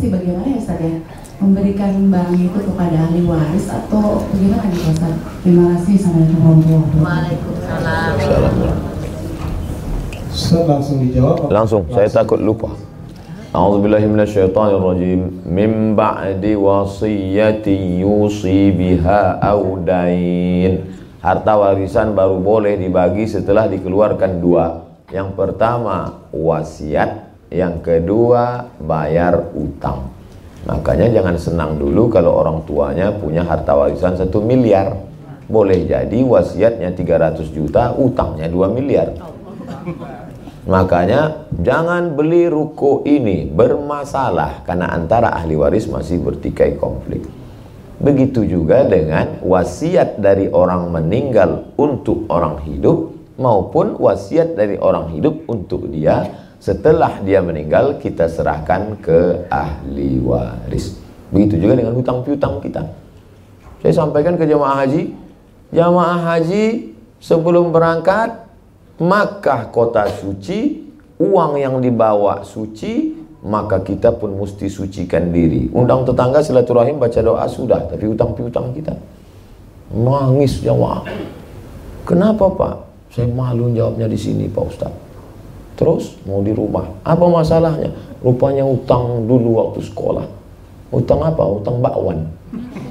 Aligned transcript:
mesti 0.00 0.16
bagaimana 0.16 0.48
ya 0.48 0.56
Ustaz 0.56 0.80
ya? 0.80 0.96
Memberikan 1.44 1.92
barang 2.08 2.40
itu 2.40 2.58
kepada 2.72 2.96
ahli 3.04 3.20
waris 3.28 3.68
atau 3.68 4.24
bagaimana 4.32 4.72
nih 4.72 4.80
Ustaz? 4.96 5.14
Terima 5.44 5.64
kasih. 5.76 5.92
Assalamualaikum 6.00 6.40
warahmatullahi 6.40 6.80
wabarakatuh. 6.80 7.04
Waalaikumsalam. 7.04 8.76
Ustaz 10.32 10.64
langsung 10.64 10.96
dijawab. 11.04 11.36
apa? 11.36 11.46
Langsung, 11.52 11.82
saya 11.92 12.08
takut 12.08 12.40
lupa. 12.40 12.72
A'udzubillahi 13.52 14.08
minasyaitonirrajim. 14.08 15.20
Min 15.44 15.92
ba'di 15.92 16.56
wasiyati 16.56 18.00
yusi 18.00 18.72
biha 18.72 19.36
audain. 19.36 20.96
Harta 21.20 21.60
warisan 21.60 22.16
baru 22.16 22.40
boleh 22.40 22.80
dibagi 22.80 23.28
setelah 23.28 23.68
dikeluarkan 23.68 24.40
dua. 24.40 24.80
Yang 25.12 25.36
pertama 25.36 26.24
wasiat, 26.32 27.29
yang 27.50 27.82
kedua 27.82 28.70
bayar 28.78 29.50
utang. 29.58 30.14
Makanya 30.70 31.10
jangan 31.10 31.36
senang 31.36 31.70
dulu 31.82 32.06
kalau 32.06 32.38
orang 32.38 32.62
tuanya 32.62 33.10
punya 33.10 33.42
harta 33.42 33.74
warisan 33.74 34.14
satu 34.14 34.38
miliar. 34.38 34.94
Boleh 35.50 35.82
jadi 35.82 36.22
wasiatnya 36.22 36.94
300 36.94 37.42
juta, 37.50 37.90
utangnya 37.98 38.46
2 38.46 38.70
miliar. 38.70 39.18
Makanya 40.70 41.50
jangan 41.58 42.14
beli 42.14 42.46
ruko 42.46 43.02
ini 43.02 43.50
bermasalah 43.50 44.62
karena 44.62 44.94
antara 44.94 45.34
ahli 45.34 45.58
waris 45.58 45.90
masih 45.90 46.22
bertikai 46.22 46.78
konflik. 46.78 47.26
Begitu 47.98 48.46
juga 48.46 48.86
dengan 48.86 49.42
wasiat 49.42 50.22
dari 50.22 50.46
orang 50.46 50.94
meninggal 50.94 51.74
untuk 51.74 52.30
orang 52.30 52.62
hidup 52.62 53.10
maupun 53.40 53.98
wasiat 53.98 54.54
dari 54.54 54.78
orang 54.78 55.10
hidup 55.16 55.48
untuk 55.50 55.88
dia 55.90 56.28
setelah 56.60 57.24
dia 57.24 57.40
meninggal 57.40 57.96
kita 57.96 58.28
serahkan 58.28 59.00
ke 59.00 59.48
ahli 59.48 60.20
waris. 60.20 61.00
Begitu 61.32 61.56
juga 61.56 61.80
dengan 61.80 61.96
hutang 61.96 62.20
piutang 62.20 62.60
kita. 62.60 62.84
Saya 63.80 63.96
sampaikan 63.96 64.36
ke 64.36 64.44
jemaah 64.44 64.84
haji, 64.84 65.16
jemaah 65.72 66.20
haji 66.20 66.92
sebelum 67.16 67.72
berangkat 67.72 68.50
Makkah 69.00 69.72
kota 69.72 70.04
suci, 70.12 70.84
uang 71.16 71.56
yang 71.56 71.80
dibawa 71.80 72.44
suci, 72.44 73.16
maka 73.40 73.80
kita 73.80 74.12
pun 74.12 74.36
mesti 74.36 74.68
sucikan 74.68 75.32
diri. 75.32 75.72
Undang 75.72 76.04
tetangga 76.04 76.44
silaturahim 76.44 77.00
baca 77.00 77.16
doa 77.24 77.48
sudah, 77.48 77.88
tapi 77.88 78.04
utang 78.04 78.36
piutang 78.36 78.76
kita. 78.76 78.92
Nangis 79.96 80.60
jawab. 80.60 81.08
Kenapa 82.04 82.44
Pak? 82.52 82.74
Saya 83.16 83.32
malu 83.32 83.72
jawabnya 83.72 84.04
di 84.04 84.20
sini 84.20 84.44
Pak 84.52 84.64
Ustaz. 84.68 84.92
Terus 85.80 86.20
mau 86.28 86.44
di 86.44 86.52
rumah. 86.52 86.84
Apa 87.00 87.24
masalahnya? 87.24 87.88
Rupanya 88.20 88.68
utang 88.68 89.24
dulu 89.24 89.64
waktu 89.64 89.80
sekolah. 89.80 90.28
Utang 90.92 91.24
apa? 91.24 91.40
Utang 91.40 91.80
bakwan. 91.80 92.28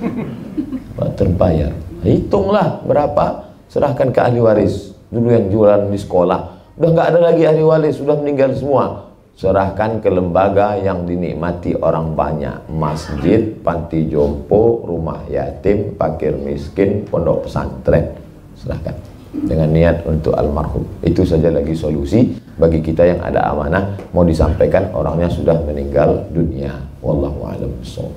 Terbayar. 1.21 1.69
Hitunglah 2.01 2.81
berapa, 2.81 3.53
serahkan 3.69 4.09
ke 4.09 4.19
ahli 4.25 4.41
waris. 4.41 4.97
Dulu 5.13 5.29
yang 5.29 5.53
jualan 5.53 5.93
di 5.93 6.01
sekolah. 6.01 6.39
Udah 6.81 6.89
nggak 6.89 7.07
ada 7.13 7.19
lagi 7.29 7.45
ahli 7.45 7.61
waris, 7.61 8.01
sudah 8.01 8.17
meninggal 8.17 8.57
semua. 8.57 9.13
Serahkan 9.37 10.01
ke 10.01 10.09
lembaga 10.09 10.73
yang 10.81 11.05
dinikmati 11.05 11.77
orang 11.77 12.17
banyak. 12.17 12.73
Masjid, 12.73 13.53
panti 13.61 14.09
jompo, 14.09 14.81
rumah 14.81 15.29
yatim, 15.29 15.93
pakir 15.93 16.33
miskin, 16.41 17.05
pondok 17.05 17.45
pesantren. 17.45 18.17
Serahkan 18.57 18.97
dengan 19.29 19.69
niat 19.69 20.09
untuk 20.09 20.33
almarhum. 20.33 20.89
Itu 21.05 21.21
saja 21.21 21.53
lagi 21.53 21.77
solusi 21.77 22.48
bagi 22.59 22.83
kita 22.83 23.07
yang 23.07 23.23
ada 23.23 23.55
amanah 23.55 23.95
mau 24.11 24.27
disampaikan 24.27 24.92
orangnya 24.92 25.31
sudah 25.31 25.55
meninggal 25.64 26.27
dunia. 26.36 26.75
Wallahu 26.99 27.47
a'lam 27.47 27.71
bishawab. 27.80 28.11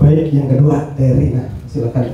Baik, 0.00 0.32
yang 0.32 0.48
kedua 0.48 0.96
dari 0.96 1.36
nah, 1.36 1.52
silakan. 1.68 2.08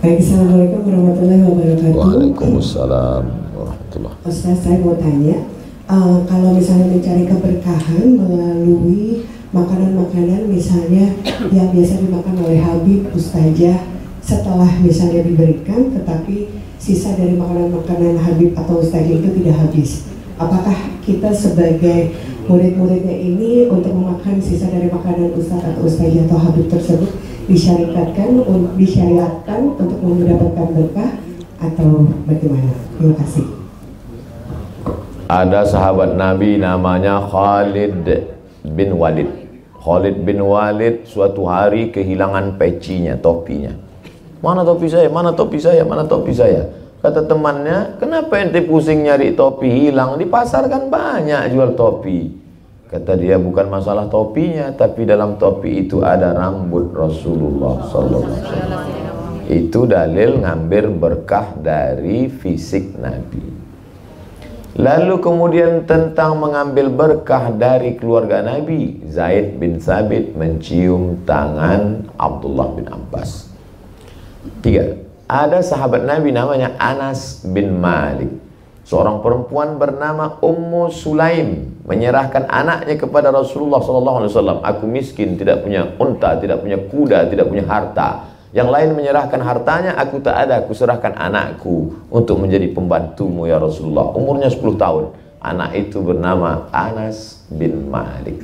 Baik, 0.00 0.18
Assalamualaikum 0.24 0.80
warahmatullahi 0.88 1.42
wabarakatuh. 1.44 1.92
Waalaikumsalam 1.92 3.24
warahmatullah. 3.52 4.12
Ustaz, 4.24 4.64
saya 4.64 4.80
mau 4.80 4.96
tanya, 4.96 5.44
eh, 5.92 6.18
kalau 6.24 6.56
misalnya 6.56 6.88
mencari 6.88 7.28
keberkahan 7.28 8.16
melalui 8.16 9.28
makanan-makanan 9.52 10.48
misalnya 10.48 11.12
yang 11.52 11.68
biasa 11.68 12.00
dimakan 12.00 12.36
oleh 12.40 12.60
Habib, 12.64 13.12
Ustazah, 13.12 13.97
setelah 14.28 14.68
misalnya 14.84 15.24
diberikan, 15.24 15.88
tetapi 15.88 16.52
sisa 16.76 17.16
dari 17.16 17.32
makanan-makanan 17.32 18.20
Habib 18.20 18.52
atau 18.52 18.84
Ustazah 18.84 19.08
itu 19.08 19.24
tidak 19.40 19.56
habis. 19.56 20.04
Apakah 20.36 20.76
kita 21.00 21.32
sebagai 21.32 22.12
murid-muridnya 22.44 23.16
ini 23.16 23.72
untuk 23.72 23.96
memakan 23.96 24.36
sisa 24.36 24.68
dari 24.68 24.92
makanan 24.92 25.32
Ustaz 25.32 25.64
atau 25.64 25.80
Ustazah 25.88 26.28
atau 26.28 26.38
Habib 26.44 26.68
tersebut 26.68 27.08
disyariatkan, 27.48 28.44
disyariatkan 28.76 29.60
untuk 29.80 29.96
mendapatkan 30.04 30.68
berkah 30.76 31.10
atau 31.64 32.12
bagaimana? 32.28 32.68
Terima 33.00 33.14
kasih. 33.24 33.44
Ada 35.28 35.64
sahabat 35.72 36.20
Nabi 36.20 36.60
namanya 36.60 37.24
Khalid 37.24 38.04
bin 38.76 38.90
Walid. 39.00 39.28
Khalid 39.80 40.20
bin 40.20 40.44
Walid 40.44 41.08
suatu 41.08 41.48
hari 41.48 41.88
kehilangan 41.88 42.60
pecinya, 42.60 43.16
topinya. 43.16 43.87
Mana 44.38 44.62
topi 44.62 44.86
saya? 44.86 45.08
Mana 45.10 45.34
topi 45.34 45.58
saya? 45.58 45.82
Mana 45.82 46.06
topi 46.06 46.30
saya? 46.30 46.70
Kata 46.98 47.30
temannya, 47.30 47.98
kenapa 48.02 48.42
ente 48.42 48.58
pusing 48.66 49.06
nyari 49.06 49.38
topi 49.38 49.70
hilang? 49.70 50.18
Di 50.18 50.26
pasar 50.26 50.66
kan 50.66 50.90
banyak 50.90 51.54
jual 51.54 51.78
topi. 51.78 52.34
Kata 52.90 53.14
dia 53.14 53.38
bukan 53.38 53.68
masalah 53.70 54.10
topinya, 54.10 54.72
tapi 54.74 55.06
dalam 55.06 55.38
topi 55.38 55.86
itu 55.86 56.02
ada 56.02 56.34
rambut 56.34 56.90
Rasulullah 56.90 57.84
wasallam. 57.84 58.24
Itu 59.46 59.84
dalil 59.86 60.42
ngambil 60.42 60.96
berkah 60.96 61.54
dari 61.54 62.26
fisik 62.32 62.98
Nabi. 62.98 63.44
Lalu 64.78 65.18
kemudian 65.18 65.84
tentang 65.90 66.38
mengambil 66.38 66.86
berkah 66.90 67.50
dari 67.50 67.98
keluarga 67.98 68.42
Nabi, 68.42 69.06
Zaid 69.10 69.58
bin 69.58 69.82
Sabit 69.82 70.38
mencium 70.38 71.22
tangan 71.26 72.10
Abdullah 72.14 72.78
bin 72.78 72.86
Abbas. 72.86 73.47
Tiga, 74.58 74.98
ada 75.30 75.62
sahabat 75.62 76.02
Nabi 76.02 76.34
namanya 76.34 76.74
Anas 76.82 77.46
bin 77.46 77.78
Malik. 77.78 78.32
Seorang 78.82 79.20
perempuan 79.22 79.76
bernama 79.78 80.40
Ummu 80.40 80.88
Sulaim 80.90 81.78
menyerahkan 81.84 82.48
anaknya 82.48 82.96
kepada 82.96 83.28
Rasulullah 83.28 83.78
SAW. 83.84 84.64
Aku 84.64 84.88
miskin, 84.88 85.36
tidak 85.36 85.62
punya 85.62 85.92
unta, 86.00 86.40
tidak 86.40 86.64
punya 86.64 86.80
kuda, 86.80 87.28
tidak 87.28 87.46
punya 87.46 87.68
harta. 87.68 88.32
Yang 88.56 88.68
lain 88.72 88.88
menyerahkan 88.96 89.40
hartanya, 89.44 89.92
aku 89.94 90.24
tak 90.24 90.48
ada, 90.48 90.64
aku 90.64 90.72
serahkan 90.72 91.14
anakku 91.14 92.08
untuk 92.08 92.40
menjadi 92.40 92.72
pembantumu 92.72 93.44
ya 93.44 93.60
Rasulullah. 93.60 94.10
Umurnya 94.16 94.48
10 94.48 94.80
tahun. 94.80 95.04
Anak 95.38 95.70
itu 95.76 96.00
bernama 96.02 96.66
Anas 96.72 97.44
bin 97.52 97.92
Malik. 97.92 98.40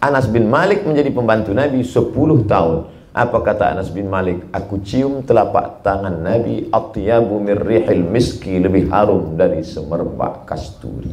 Anas 0.00 0.30
bin 0.30 0.48
Malik 0.48 0.86
menjadi 0.86 1.10
pembantu 1.12 1.50
Nabi 1.52 1.82
10 1.84 2.46
tahun. 2.48 2.99
Apa 3.10 3.42
kata 3.42 3.74
Anas 3.74 3.90
bin 3.90 4.06
Malik? 4.06 4.46
Aku 4.54 4.86
cium 4.86 5.26
telapak 5.26 5.82
tangan 5.82 6.22
Nabi 6.22 6.70
atyabu 6.70 7.42
min 7.42 7.58
rihil 7.58 8.06
miski 8.06 8.62
lebih 8.62 8.86
harum 8.86 9.34
dari 9.34 9.66
semerbak 9.66 10.46
kasturi. 10.46 11.10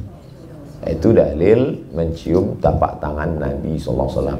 Itu 0.85 1.09
dalil 1.09 1.89
mencium 1.97 2.61
tapak 2.61 3.01
tangan 3.01 3.41
Nabi 3.41 3.81
SAW. 3.81 4.37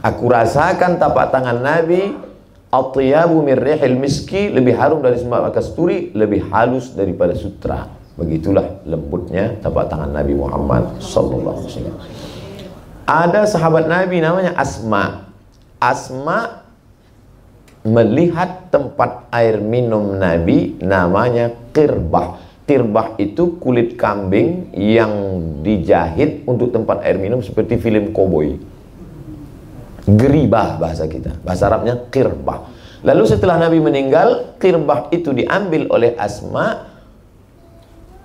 Aku 0.00 0.24
rasakan 0.24 0.96
tapak 0.96 1.36
tangan 1.36 1.60
Nabi 1.60 2.16
atyabu 2.72 3.44
min 3.44 3.60
rihil 3.60 4.00
miski 4.00 4.48
lebih 4.48 4.80
harum 4.80 5.04
dari 5.04 5.20
semerbak 5.20 5.52
kasturi, 5.52 6.16
lebih 6.16 6.48
halus 6.48 6.96
daripada 6.96 7.36
sutra. 7.36 7.92
Begitulah 8.16 8.88
lembutnya 8.88 9.52
tapak 9.60 9.92
tangan 9.92 10.16
Nabi 10.16 10.32
Muhammad 10.32 10.96
wasallam. 10.96 12.00
Ada 13.04 13.44
sahabat 13.44 13.84
Nabi 13.84 14.24
namanya 14.24 14.56
Asma. 14.56 15.28
Asma 15.76 16.65
melihat 17.86 18.68
tempat 18.74 19.30
air 19.30 19.62
minum 19.62 20.18
Nabi 20.18 20.74
namanya 20.82 21.54
kirbah. 21.70 22.42
Kirbah 22.66 23.14
itu 23.22 23.62
kulit 23.62 23.94
kambing 23.94 24.74
yang 24.74 25.12
dijahit 25.62 26.42
untuk 26.50 26.74
tempat 26.74 27.06
air 27.06 27.14
minum 27.14 27.38
seperti 27.38 27.78
film 27.78 28.10
koboi. 28.10 28.58
Geribah 30.02 30.82
bahasa 30.82 31.06
kita. 31.06 31.38
Bahasa 31.46 31.70
Arabnya 31.70 32.10
kirbah. 32.10 32.66
Lalu 33.06 33.22
setelah 33.30 33.62
Nabi 33.62 33.78
meninggal, 33.78 34.58
kirbah 34.58 35.14
itu 35.14 35.30
diambil 35.30 35.86
oleh 35.94 36.18
Asma 36.18 36.90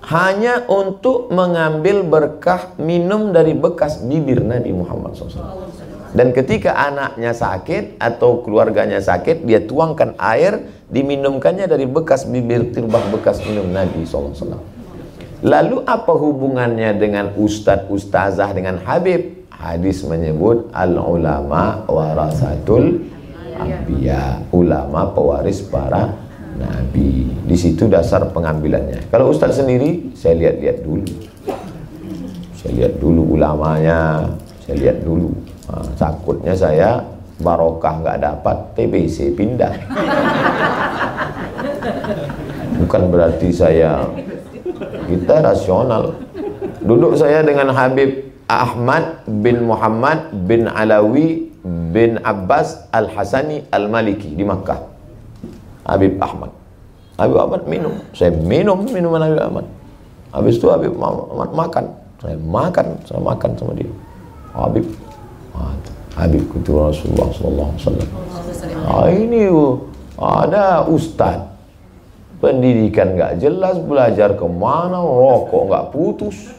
hanya 0.02 0.66
untuk 0.66 1.30
mengambil 1.30 2.02
berkah 2.02 2.74
minum 2.82 3.30
dari 3.30 3.54
bekas 3.54 4.02
bibir 4.02 4.42
Nabi 4.42 4.74
Muhammad 4.74 5.14
SAW. 5.14 5.70
Dan 6.12 6.36
ketika 6.36 6.76
anaknya 6.76 7.32
sakit 7.32 7.96
atau 7.96 8.44
keluarganya 8.44 9.00
sakit, 9.00 9.48
dia 9.48 9.64
tuangkan 9.64 10.12
air, 10.20 10.60
diminumkannya 10.92 11.64
dari 11.64 11.88
bekas 11.88 12.28
bibir 12.28 12.68
tirbah 12.68 13.00
bekas 13.08 13.40
minum 13.48 13.72
Nabi 13.72 14.04
SAW. 14.04 14.60
Lalu 15.42 15.76
apa 15.88 16.12
hubungannya 16.12 16.94
dengan 17.00 17.32
ustadz 17.34 17.88
ustazah 17.88 18.52
dengan 18.52 18.78
Habib? 18.84 19.48
Hadis 19.50 20.04
menyebut 20.04 20.68
al 20.76 21.00
ulama 21.00 21.86
warasatul 21.88 23.08
anbiya. 23.56 24.42
Ulama 24.52 25.10
pewaris 25.16 25.64
para 25.64 26.12
nabi. 26.58 27.30
Di 27.46 27.56
situ 27.56 27.88
dasar 27.88 28.26
pengambilannya. 28.30 29.08
Kalau 29.08 29.30
ustadz 29.32 29.58
sendiri 29.58 30.12
saya 30.12 30.38
lihat-lihat 30.38 30.78
dulu. 30.82 31.06
Saya 32.58 32.72
lihat 32.78 32.94
dulu 33.02 33.34
ulamanya, 33.34 34.30
saya 34.62 34.76
lihat 34.78 35.02
dulu. 35.02 35.34
Takutnya 35.96 36.52
saya 36.52 37.00
barokah 37.40 38.04
nggak 38.04 38.18
dapat 38.20 38.56
TBC 38.76 39.32
pindah. 39.32 39.72
Bukan 42.84 43.02
berarti 43.08 43.48
saya 43.48 44.04
kita 45.08 45.40
rasional. 45.40 46.16
Duduk 46.82 47.16
saya 47.16 47.40
dengan 47.46 47.70
Habib 47.72 48.32
Ahmad 48.50 49.24
bin 49.24 49.64
Muhammad 49.64 50.34
bin 50.44 50.68
Alawi 50.68 51.48
bin 51.64 52.18
Abbas 52.20 52.90
Al-Hasani 52.90 53.70
Al-Maliki 53.70 54.34
di 54.34 54.44
Makkah. 54.44 54.82
Habib 55.88 56.18
Ahmad. 56.20 56.50
Habib 57.16 57.38
Ahmad 57.38 57.62
minum. 57.70 57.94
Saya 58.12 58.34
minum 58.34 58.82
minuman 58.90 59.24
Habib 59.24 59.40
Ahmad. 59.40 59.66
Habis 60.34 60.58
itu 60.58 60.66
Habib 60.68 60.92
Ahmad 60.98 61.50
makan. 61.54 61.84
Saya 62.20 62.36
makan, 62.38 62.86
saya 63.06 63.20
makan 63.20 63.50
sama 63.58 63.72
dia. 63.74 63.90
Habib 64.52 64.84
Habib 66.12 66.44
kutu 66.52 66.76
Rasulullah 66.76 67.32
sallallahu 67.32 67.70
alaihi 67.72 67.80
wasallam. 67.80 68.10
Ah, 68.84 69.08
ini 69.08 69.42
ada 70.20 70.84
ustaz. 70.84 71.40
Pendidikan 72.42 73.14
nggak 73.14 73.38
jelas 73.38 73.78
belajar 73.78 74.34
ke 74.34 74.42
mana 74.50 74.98
rokok 74.98 75.62
nggak 75.70 75.86
putus. 75.94 76.50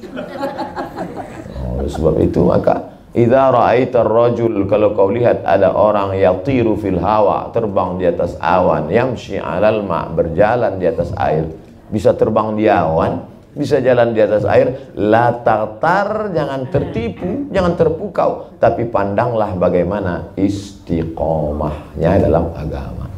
Oh, 1.59 1.83
sebab 1.83 2.23
itu 2.23 2.39
maka 2.47 2.95
idza 3.11 3.51
ra'aita 3.51 4.01
rajul 4.07 4.63
kalau 4.71 4.95
kau 4.95 5.11
lihat 5.11 5.43
ada 5.43 5.75
orang 5.75 6.15
yatiru 6.15 6.79
fil 6.79 6.97
hawa 7.03 7.51
terbang 7.51 7.99
di 7.99 8.07
atas 8.07 8.39
awan 8.39 8.87
yamshi 8.87 9.35
'alal 9.37 9.83
ma 9.83 10.07
berjalan 10.07 10.79
di 10.79 10.87
atas 10.87 11.11
air 11.19 11.51
bisa 11.91 12.15
terbang 12.15 12.55
di 12.55 12.71
awan 12.71 13.32
bisa 13.53 13.77
jalan 13.79 14.17
di 14.17 14.21
atas 14.21 14.43
air 14.49 14.93
la 14.97 15.33
tartar 15.45 16.33
jangan 16.33 16.69
tertipu 16.73 17.49
jangan 17.53 17.73
terpukau 17.77 18.57
tapi 18.57 18.89
pandanglah 18.89 19.53
bagaimana 19.55 20.33
istiqomahnya 20.37 22.17
dalam 22.17 22.49
agama 22.57 23.13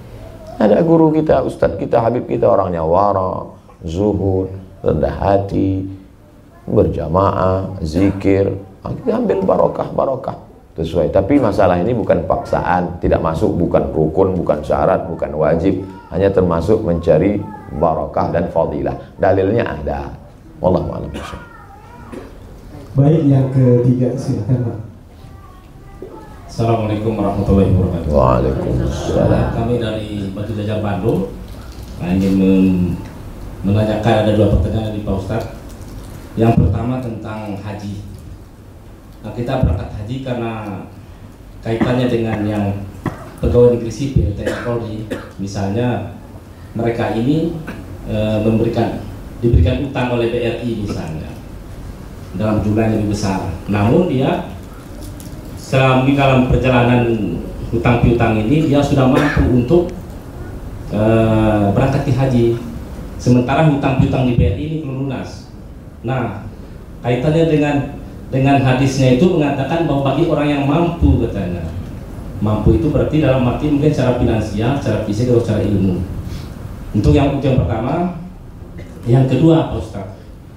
ada 0.55 0.79
guru 0.79 1.11
kita, 1.11 1.43
ustadz 1.43 1.75
kita, 1.75 1.99
habib 1.99 2.31
kita 2.31 2.47
orangnya 2.47 2.79
wara, 2.79 3.51
zuhud, 3.83 4.47
rendah 4.79 5.11
hati, 5.11 5.83
berjamaah, 6.63 7.75
zikir. 7.83 8.55
Kita 8.79 9.19
ambil 9.19 9.43
barokah, 9.43 9.91
barokah. 9.91 10.37
Sesuai. 10.75 11.11
Tapi 11.11 11.39
masalah 11.39 11.79
ini 11.79 11.91
bukan 11.95 12.27
paksaan, 12.27 12.99
tidak 12.99 13.23
masuk, 13.23 13.51
bukan 13.55 13.91
rukun, 13.95 14.35
bukan 14.35 14.59
syarat, 14.63 15.07
bukan 15.07 15.31
wajib. 15.35 15.83
Hanya 16.11 16.31
termasuk 16.31 16.83
mencari 16.83 17.39
barokah 17.75 18.31
dan 18.31 18.47
fadilah. 18.51 18.95
Dalilnya 19.19 19.63
ada. 19.63 20.24
Wallahu 20.63 20.87
a'lam 20.95 21.11
Baik, 22.95 23.27
yang 23.27 23.51
ketiga 23.51 24.15
silakan 24.15 24.71
Pak. 24.71 24.77
Assalamualaikum 26.47 27.19
warahmatullahi 27.19 27.75
wabarakatuh. 27.75 28.07
Waalaikumsalam. 28.15 29.51
Kami 29.51 29.75
dari 29.83 30.31
Batu 30.31 30.55
Jajar 30.55 30.79
Bandung 30.79 31.35
nah, 31.99 32.15
ingin 32.15 32.33
men- 32.39 32.95
menanyakan 33.67 34.23
ada 34.23 34.31
dua 34.31 34.55
pertanyaan 34.55 34.95
di 34.95 35.03
Pak 35.03 35.15
Ustadz. 35.19 35.51
Yang 36.39 36.63
pertama 36.63 37.03
tentang 37.03 37.59
haji. 37.59 37.99
Nah, 39.27 39.35
kita 39.35 39.59
berangkat 39.59 39.91
haji 39.91 40.15
karena 40.23 40.51
kaitannya 41.59 42.07
dengan 42.07 42.39
yang 42.47 42.65
pegawai 43.43 43.75
negeri 43.75 43.91
sipil 43.91 44.31
TNI 44.39 44.55
Polri, 44.63 44.95
misalnya 45.35 46.15
mereka 46.71 47.11
ini 47.11 47.51
e, 48.07 48.15
memberikan 48.39 49.03
diberikan 49.43 49.83
utang 49.83 50.15
oleh 50.15 50.31
BRI 50.31 50.85
misalnya 50.85 51.35
dalam 52.35 52.59
jumlah 52.63 52.83
yang 52.83 52.93
lebih 52.99 53.15
besar. 53.15 53.47
Namun 53.71 54.11
dia 54.11 54.51
selama 55.55 56.07
dalam 56.11 56.39
perjalanan 56.51 57.03
hutang 57.71 58.03
piutang 58.03 58.37
ini 58.37 58.69
dia 58.69 58.79
sudah 58.83 59.09
mampu 59.09 59.43
untuk 59.63 59.83
e, 60.91 61.01
berangkat 61.71 62.01
ke 62.07 62.13
haji. 62.13 62.45
Sementara 63.15 63.65
hutang 63.71 64.03
piutang 64.03 64.27
di 64.27 64.35
BRI 64.35 64.63
ini 64.63 64.77
belum 64.83 65.07
lunas. 65.07 65.49
Nah 66.03 66.43
kaitannya 67.01 67.47
dengan 67.47 67.75
dengan 68.29 68.59
hadisnya 68.59 69.15
itu 69.15 69.39
mengatakan 69.39 69.87
bahwa 69.87 70.11
bagi 70.11 70.27
orang 70.27 70.47
yang 70.47 70.63
mampu 70.67 71.23
katanya. 71.23 71.63
Mampu 72.43 72.75
itu 72.75 72.91
berarti 72.91 73.23
dalam 73.23 73.47
arti 73.47 73.71
mungkin 73.71 73.95
secara 73.95 74.19
finansial, 74.19 74.75
secara 74.75 75.07
fisik 75.07 75.31
atau 75.31 75.39
secara 75.39 75.63
ilmu. 75.63 76.03
Untuk 76.91 77.15
yang 77.15 77.39
untuk 77.39 77.47
yang 77.47 77.63
pertama 77.63 78.24
yang 79.05 79.25
kedua 79.29 79.69
Pak 79.69 79.77
Ustaz 79.81 80.07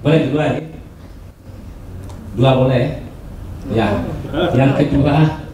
boleh 0.01 0.21
kedua 0.29 0.43
ini 0.57 0.63
dua 2.37 2.51
boleh 2.57 3.09
Ya, 3.69 4.01
yang 4.57 4.73
kedua 4.81 5.45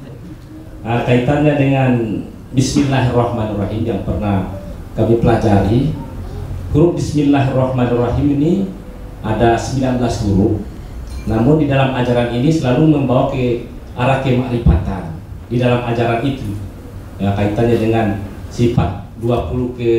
uh, 0.86 1.00
kaitannya 1.02 1.58
dengan 1.58 1.90
Bismillahirrahmanirrahim 2.54 3.82
yang 3.82 4.06
pernah 4.06 4.54
kami 4.94 5.18
pelajari. 5.18 5.90
Huruf 6.70 6.94
Bismillahirrahmanirrahim 6.94 8.38
ini 8.38 8.52
ada 9.26 9.58
19 9.58 9.98
huruf. 9.98 10.62
Namun 11.26 11.58
di 11.58 11.66
dalam 11.66 11.90
ajaran 11.98 12.30
ini 12.38 12.54
selalu 12.54 12.94
membawa 12.94 13.34
ke 13.34 13.66
arah 13.98 14.22
kemakrifatan 14.22 15.18
di 15.50 15.58
dalam 15.58 15.82
ajaran 15.82 16.22
itu. 16.22 16.54
Ya, 17.18 17.34
kaitannya 17.34 17.82
dengan 17.82 18.06
sifat 18.54 19.10
20 19.18 19.74
ke 19.74 19.90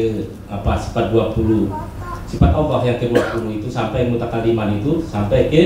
apa 0.48 0.80
sifat 0.80 1.12
20 1.12 1.68
sifat 2.26 2.52
Allah 2.52 2.80
yang 2.82 2.98
ke-20 2.98 3.62
itu 3.62 3.68
sampai 3.70 4.10
mutakaliman 4.10 4.82
itu 4.82 5.02
sampai 5.06 5.48
ke 5.50 5.64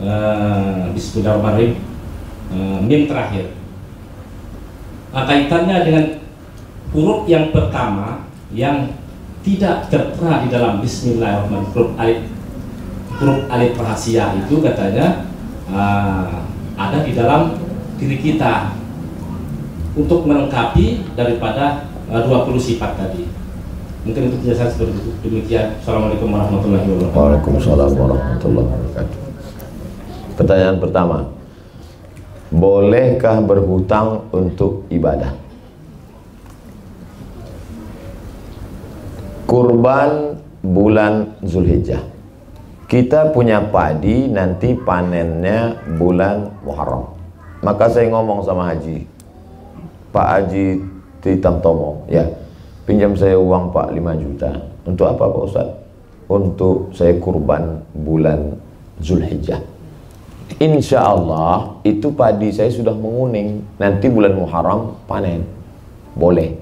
uh, 0.00 0.88
Bismillahirrahmanirrahim. 0.96 1.72
Uh, 2.46 2.78
mim 2.80 3.10
terakhir. 3.10 3.52
Nah, 5.10 5.24
kaitannya 5.26 5.76
dengan 5.82 6.04
huruf 6.94 7.26
yang 7.26 7.50
pertama 7.50 8.30
yang 8.54 8.94
tidak 9.44 9.90
tertera 9.92 10.46
di 10.46 10.48
dalam 10.48 10.80
Bismillahirrahmanirrahim. 10.80 11.72
Huruf 13.16 13.42
alif 13.48 13.72
huruf 13.76 13.80
rahasia 13.80 14.36
itu 14.36 14.60
katanya 14.60 15.28
uh, 15.68 16.44
ada 16.76 17.04
di 17.04 17.12
dalam 17.12 17.60
diri 18.00 18.16
kita. 18.20 18.72
Untuk 19.96 20.28
melengkapi 20.28 21.16
daripada 21.16 21.88
uh, 22.12 22.20
20 22.20 22.52
sifat 22.60 23.00
tadi 23.00 23.45
mungkin 24.06 24.30
untuk 24.30 24.38
penjelasan 24.46 24.70
seperti 24.70 24.92
itu 25.02 25.10
demikian 25.26 25.66
Assalamualaikum 25.82 26.30
warahmatullahi 26.30 26.86
wabarakatuh 26.86 27.18
Waalaikumsalam 27.18 27.90
warahmatullahi 27.98 28.66
wabarakatuh. 28.70 29.18
Pertanyaan 30.38 30.78
pertama, 30.78 31.18
bolehkah 32.54 33.36
berhutang 33.42 34.30
untuk 34.30 34.86
ibadah? 34.94 35.34
Kurban 39.50 40.38
bulan 40.62 41.34
Zulhijjah. 41.42 42.06
Kita 42.86 43.34
punya 43.34 43.58
padi 43.58 44.30
nanti 44.30 44.78
panennya 44.78 45.82
bulan 45.98 46.54
Muharram. 46.62 47.10
Maka 47.58 47.90
saya 47.90 48.06
ngomong 48.14 48.46
sama 48.46 48.70
Haji, 48.70 49.02
Pak 50.14 50.26
Haji 50.30 50.66
Titam 51.18 51.58
Tomo, 51.58 52.06
ya 52.06 52.45
pinjam 52.86 53.12
saya 53.18 53.34
uang 53.36 53.74
Pak 53.74 53.90
5 53.92 54.22
juta. 54.22 54.50
Untuk 54.86 55.10
apa 55.10 55.26
Pak 55.26 55.42
Ustaz? 55.42 55.68
Untuk 56.30 56.94
saya 56.94 57.18
kurban 57.18 57.82
bulan 57.92 58.54
Zulhijjah. 59.02 59.60
Insya 60.62 61.02
Allah 61.02 61.74
itu 61.82 62.14
padi 62.14 62.54
saya 62.54 62.70
sudah 62.70 62.94
menguning. 62.94 63.66
Nanti 63.82 64.06
bulan 64.06 64.38
Muharram 64.38 64.94
panen. 65.10 65.42
Boleh. 66.14 66.54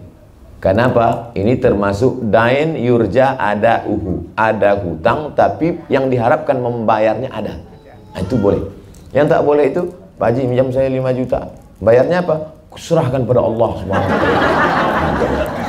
Kenapa? 0.58 1.28
Ini 1.36 1.60
termasuk 1.60 2.24
dain 2.32 2.80
yurja 2.80 3.36
ada 3.36 3.84
uhu. 3.84 4.32
Ada 4.32 4.80
hutang 4.80 5.36
tapi 5.36 5.76
yang 5.92 6.08
diharapkan 6.08 6.56
membayarnya 6.56 7.28
ada. 7.28 7.60
Nah, 8.16 8.20
itu 8.24 8.40
boleh. 8.40 8.64
Yang 9.12 9.26
tak 9.36 9.42
boleh 9.44 9.64
itu, 9.68 9.82
Pak 10.16 10.32
Haji 10.32 10.40
minjam 10.48 10.72
saya 10.72 10.88
5 10.88 11.20
juta. 11.20 11.52
Bayarnya 11.84 12.24
apa? 12.24 12.56
Serahkan 12.74 13.28
pada 13.28 13.44
Allah 13.44 13.70
SWT. 13.78 15.63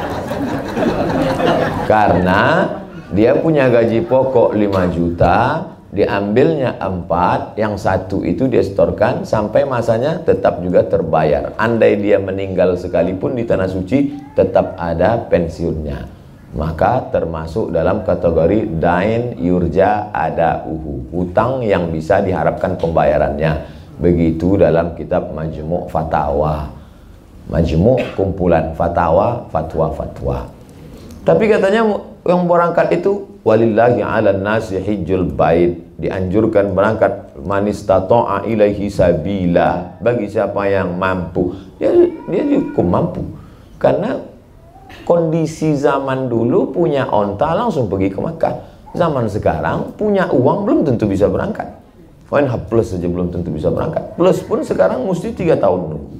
Karena 1.85 2.65
dia 3.13 3.37
punya 3.37 3.69
gaji 3.69 4.01
pokok 4.03 4.57
5 4.57 4.95
juta, 4.97 5.69
diambilnya 5.93 6.75
empat, 6.81 7.55
yang 7.55 7.77
satu 7.77 8.25
itu 8.25 8.49
dia 8.49 8.65
setorkan 8.65 9.23
sampai 9.23 9.63
masanya 9.63 10.19
tetap 10.25 10.59
juga 10.65 10.83
terbayar. 10.83 11.55
Andai 11.55 12.01
dia 12.01 12.17
meninggal 12.19 12.75
sekalipun 12.75 13.37
di 13.37 13.47
tanah 13.47 13.69
suci, 13.69 14.17
tetap 14.35 14.75
ada 14.81 15.29
pensiunnya. 15.29 16.15
maka 16.55 17.11
termasuk 17.11 17.75
dalam 17.75 18.07
kategori 18.07 18.79
dain 18.79 19.35
yurja 19.35 20.07
ada 20.15 20.63
uhu 20.63 21.11
hutang 21.11 21.59
yang 21.59 21.91
bisa 21.91 22.23
diharapkan 22.23 22.79
pembayarannya 22.79 23.67
begitu 23.99 24.55
dalam 24.55 24.95
kitab 24.95 25.35
majmu' 25.35 25.91
fatawa 25.91 26.71
majmu' 27.51 28.15
kumpulan 28.15 28.71
fatawa 28.71 29.43
fatwa-fatwa 29.51 30.47
tapi 31.25 31.49
katanya 31.49 31.81
yang 32.21 32.45
berangkat 32.45 33.01
itu 33.01 33.41
walillahi 33.41 34.05
ala 34.05 34.29
nasi 34.33 34.77
hijjul 34.77 35.33
bait. 35.33 35.81
Dianjurkan 35.95 36.75
berangkat 36.75 37.39
manistata'a 37.39 38.45
ilaihi 38.45 38.91
sabila. 38.91 39.97
Bagi 40.03 40.29
siapa 40.29 40.69
yang 40.69 40.93
mampu. 40.93 41.55
Dia 41.81 41.89
dia 42.29 42.43
cukup 42.45 42.85
mampu. 42.85 43.21
Karena 43.81 44.21
kondisi 45.07 45.73
zaman 45.73 46.29
dulu 46.29 46.75
punya 46.75 47.09
onta 47.09 47.57
langsung 47.57 47.89
pergi 47.89 48.13
ke 48.13 48.19
Makkah. 48.21 48.55
Zaman 48.93 49.25
sekarang 49.25 49.97
punya 49.97 50.29
uang 50.29 50.67
belum 50.67 50.79
tentu 50.85 51.09
bisa 51.09 51.25
berangkat. 51.25 51.67
Fine 52.25 52.49
plus 52.69 52.93
saja 52.93 53.05
belum 53.05 53.29
tentu 53.33 53.49
bisa 53.53 53.69
berangkat. 53.69 54.17
Plus 54.17 54.41
pun 54.45 54.65
sekarang 54.65 55.05
mesti 55.05 55.33
tiga 55.33 55.57
tahun 55.57 55.93
nunggu. 55.93 56.17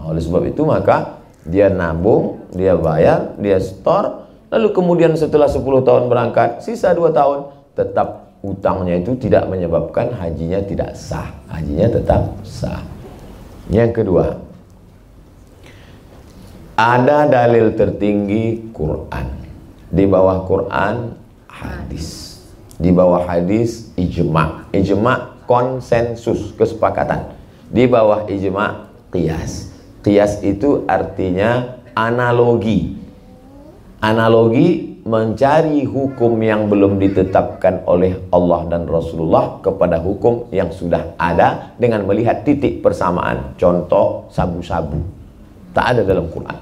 Oleh 0.00 0.22
sebab 0.22 0.42
itu 0.48 0.62
maka 0.64 1.20
dia 1.48 1.72
nabung 1.72 2.44
dia 2.52 2.76
bayar 2.76 3.32
dia 3.40 3.56
store 3.56 4.19
lalu 4.50 4.68
kemudian 4.74 5.14
setelah 5.14 5.46
10 5.46 5.62
tahun 5.86 6.10
berangkat 6.10 6.60
sisa 6.60 6.92
2 6.92 7.14
tahun 7.14 7.38
tetap 7.78 8.30
utangnya 8.40 9.00
itu 9.00 9.16
tidak 9.20 9.48
menyebabkan 9.48 10.16
hajinya 10.16 10.60
tidak 10.64 10.96
sah. 10.96 11.28
Hajinya 11.52 11.88
tetap 11.92 12.22
sah. 12.44 12.80
Yang 13.68 14.02
kedua, 14.02 14.40
ada 16.74 17.28
dalil 17.28 17.76
tertinggi 17.76 18.72
Quran. 18.72 19.28
Di 19.90 20.04
bawah 20.08 20.48
Quran 20.48 21.14
hadis. 21.50 22.40
Di 22.80 22.88
bawah 22.88 23.28
hadis 23.28 23.92
ijma. 24.00 24.72
Ijma 24.72 25.44
konsensus, 25.44 26.56
kesepakatan. 26.56 27.36
Di 27.68 27.84
bawah 27.84 28.24
ijma 28.26 28.88
qiyas. 29.12 29.68
Qiyas 30.00 30.40
itu 30.40 30.88
artinya 30.88 31.76
analogi. 31.92 32.96
Analogi 34.00 34.96
mencari 35.04 35.84
hukum 35.84 36.40
yang 36.40 36.72
belum 36.72 36.96
ditetapkan 36.96 37.84
oleh 37.84 38.16
Allah 38.32 38.64
dan 38.72 38.88
Rasulullah 38.88 39.60
kepada 39.60 40.00
hukum 40.00 40.48
yang 40.48 40.72
sudah 40.72 41.20
ada 41.20 41.76
dengan 41.76 42.08
melihat 42.08 42.40
titik 42.40 42.80
persamaan. 42.80 43.52
Contoh 43.60 44.24
sabu-sabu. 44.32 45.04
Tak 45.76 45.84
ada 45.84 46.02
dalam 46.08 46.32
Quran. 46.32 46.56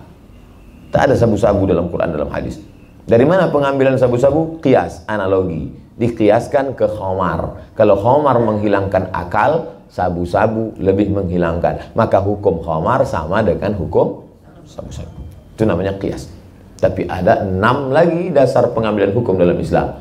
Tak 0.90 1.10
ada 1.10 1.14
sabu-sabu 1.14 1.62
dalam 1.62 1.86
Quran 1.86 2.10
dalam 2.10 2.26
hadis. 2.26 2.58
Dari 3.06 3.22
mana 3.22 3.54
pengambilan 3.54 3.94
sabu-sabu? 3.94 4.58
Kias, 4.58 5.06
analogi. 5.06 5.70
Dikiaskan 5.94 6.74
ke 6.74 6.90
khomar. 6.90 7.70
Kalau 7.78 7.94
khomar 8.02 8.34
menghilangkan 8.42 9.14
akal, 9.14 9.78
sabu-sabu 9.86 10.74
lebih 10.82 11.14
menghilangkan. 11.14 11.94
Maka 11.94 12.18
hukum 12.18 12.66
khomar 12.66 13.06
sama 13.06 13.46
dengan 13.46 13.78
hukum 13.78 14.26
sabu-sabu. 14.66 15.22
Itu 15.54 15.62
namanya 15.66 15.94
kias. 16.02 16.37
Tapi 16.78 17.10
ada 17.10 17.42
enam 17.42 17.90
lagi 17.90 18.30
dasar 18.30 18.70
pengambilan 18.70 19.10
hukum 19.10 19.34
dalam 19.34 19.58
Islam. 19.58 19.98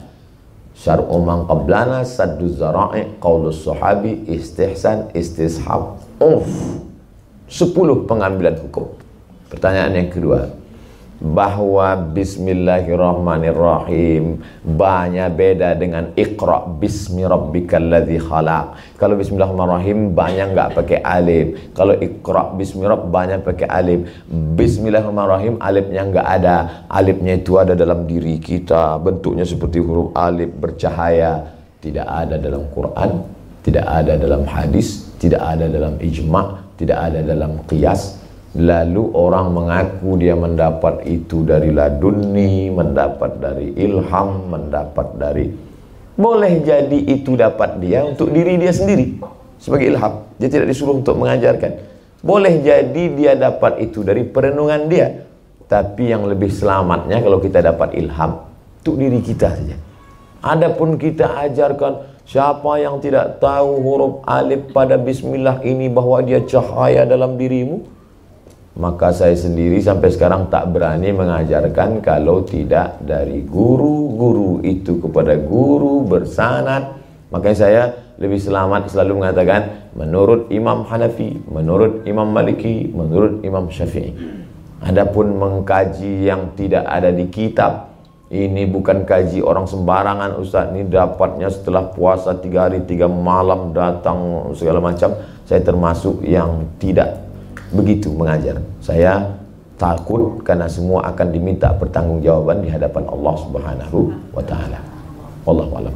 Syar'u 0.77 1.17
man 1.25 1.49
qablana 1.49 2.05
saddu 2.05 2.53
zara'i 2.53 3.17
qaulus 3.17 3.65
sahabi 3.65 4.25
istihsan 4.29 5.09
istishab 5.17 5.97
uf. 6.21 6.45
Sepuluh 7.49 8.05
pengambilan 8.05 8.61
hukum. 8.61 8.93
Pertanyaan 9.49 9.95
yang 9.95 10.09
kedua 10.13 10.56
bahwa 11.17 11.97
bismillahirrahmanirrahim 12.13 14.37
banyak 14.61 15.33
beda 15.33 15.73
dengan 15.73 16.13
iqra 16.13 16.69
bismi 16.77 17.25
rabbikal 17.25 17.81
ladzi 17.81 18.21
khalaq. 18.21 18.77
Kalau 19.01 19.17
bismillahirrahmanirrahim 19.17 20.13
banyak 20.13 20.53
enggak 20.53 20.77
pakai 20.77 21.01
alif. 21.01 21.73
Kalau 21.73 21.97
iqra 21.97 22.53
bismi 22.53 22.85
rabb 22.85 23.09
banyak 23.09 23.41
pakai 23.41 23.67
alif. 23.69 24.05
Bismillahirrahmanirrahim 24.29 25.57
alifnya 25.57 26.01
enggak 26.05 26.25
ada. 26.25 26.85
Alifnya 26.85 27.33
itu 27.41 27.57
ada 27.57 27.73
dalam 27.73 28.05
diri 28.05 28.37
kita. 28.37 29.01
Bentuknya 29.01 29.45
seperti 29.45 29.81
huruf 29.81 30.13
alif 30.13 30.53
bercahaya. 30.53 31.57
Tidak 31.77 32.05
ada 32.05 32.41
dalam 32.41 32.65
Quran 32.73 33.37
tidak 33.67 33.83
ada 33.83 34.15
dalam 34.15 34.47
hadis 34.47 35.11
tidak 35.19 35.43
ada 35.43 35.67
dalam 35.67 35.99
ijma 35.99 36.63
tidak 36.79 37.11
ada 37.11 37.19
dalam 37.19 37.59
qiyas 37.67 38.15
Lalu 38.57 39.03
orang 39.13 39.53
mengaku 39.53 40.17
dia 40.17 40.33
mendapat 40.33 41.05
itu 41.05 41.45
dari 41.45 41.69
laduni, 41.69 42.73
mendapat 42.73 43.37
dari 43.37 43.77
ilham, 43.77 44.49
mendapat 44.49 45.07
dari 45.13 45.67
boleh 46.17 46.65
jadi 46.65 46.97
itu 47.13 47.37
dapat 47.37 47.77
dia 47.77 48.01
untuk 48.01 48.33
diri 48.33 48.57
dia 48.57 48.73
sendiri 48.73 49.21
sebagai 49.61 49.93
ilham. 49.93 50.25
Dia 50.41 50.49
tidak 50.49 50.73
disuruh 50.73 50.97
untuk 50.97 51.13
mengajarkan. 51.13 51.77
Boleh 52.25 52.57
jadi 52.65 53.03
dia 53.13 53.37
dapat 53.37 53.77
itu 53.85 54.01
dari 54.01 54.25
perenungan 54.25 54.89
dia. 54.89 55.29
Tapi 55.69 56.09
yang 56.09 56.25
lebih 56.25 56.49
selamatnya 56.49 57.21
kalau 57.21 57.37
kita 57.37 57.61
dapat 57.61 57.93
ilham 57.93 58.49
untuk 58.81 58.97
diri 58.97 59.21
kita 59.21 59.61
saja. 59.61 59.77
Adapun 60.41 60.97
kita 60.97 61.37
ajarkan 61.45 62.25
siapa 62.25 62.81
yang 62.81 62.97
tidak 62.97 63.37
tahu 63.37 63.77
huruf 63.77 64.13
alif 64.25 64.73
pada 64.73 64.97
bismillah 64.97 65.61
ini 65.61 65.85
bahwa 65.85 66.17
dia 66.25 66.41
cahaya 66.49 67.05
dalam 67.05 67.37
dirimu, 67.37 67.85
maka 68.77 69.09
saya 69.09 69.33
sendiri 69.33 69.81
sampai 69.81 70.13
sekarang 70.13 70.53
tak 70.53 70.69
berani 70.69 71.09
mengajarkan 71.09 71.97
kalau 72.05 72.45
tidak 72.45 73.01
dari 73.01 73.41
guru-guru 73.41 74.61
itu 74.61 75.01
kepada 75.01 75.33
guru 75.41 76.05
bersanad. 76.05 76.93
Makanya 77.33 77.57
saya 77.57 77.83
lebih 78.21 78.37
selamat 78.37 78.93
selalu 78.93 79.25
mengatakan 79.25 79.91
menurut 79.97 80.53
Imam 80.53 80.85
Hanafi 80.85 81.41
menurut 81.49 82.05
Imam 82.05 82.29
Maliki 82.29 82.93
menurut 82.93 83.41
Imam 83.41 83.65
Syafi'i. 83.73 84.13
Adapun 84.77 85.33
mengkaji 85.41 86.29
yang 86.29 86.53
tidak 86.53 86.85
ada 86.85 87.09
di 87.09 87.25
kitab 87.33 87.97
ini 88.29 88.69
bukan 88.69 89.09
kaji 89.09 89.41
orang 89.41 89.65
sembarangan 89.65 90.37
Ustaz. 90.37 90.69
Ini 90.69 90.85
dapatnya 90.85 91.49
setelah 91.49 91.89
puasa 91.89 92.37
tiga 92.37 92.69
hari 92.69 92.85
tiga 92.85 93.09
malam 93.09 93.73
datang 93.73 94.51
segala 94.53 94.77
macam. 94.77 95.17
Saya 95.49 95.65
termasuk 95.65 96.21
yang 96.27 96.77
tidak 96.77 97.26
begitu 97.71 98.11
mengajar. 98.13 98.59
Saya 98.79 99.37
takut 99.77 100.41
karena 100.41 100.65
semua 100.65 101.05
akan 101.13 101.27
diminta 101.29 101.69
pertanggungjawaban 101.75 102.65
di 102.65 102.69
hadapan 102.71 103.05
Allah 103.11 103.35
Subhanahu 103.37 103.97
wa 104.33 104.43
taala. 104.43 104.79
Wallahu 105.45 105.79
a'lam. 105.79 105.95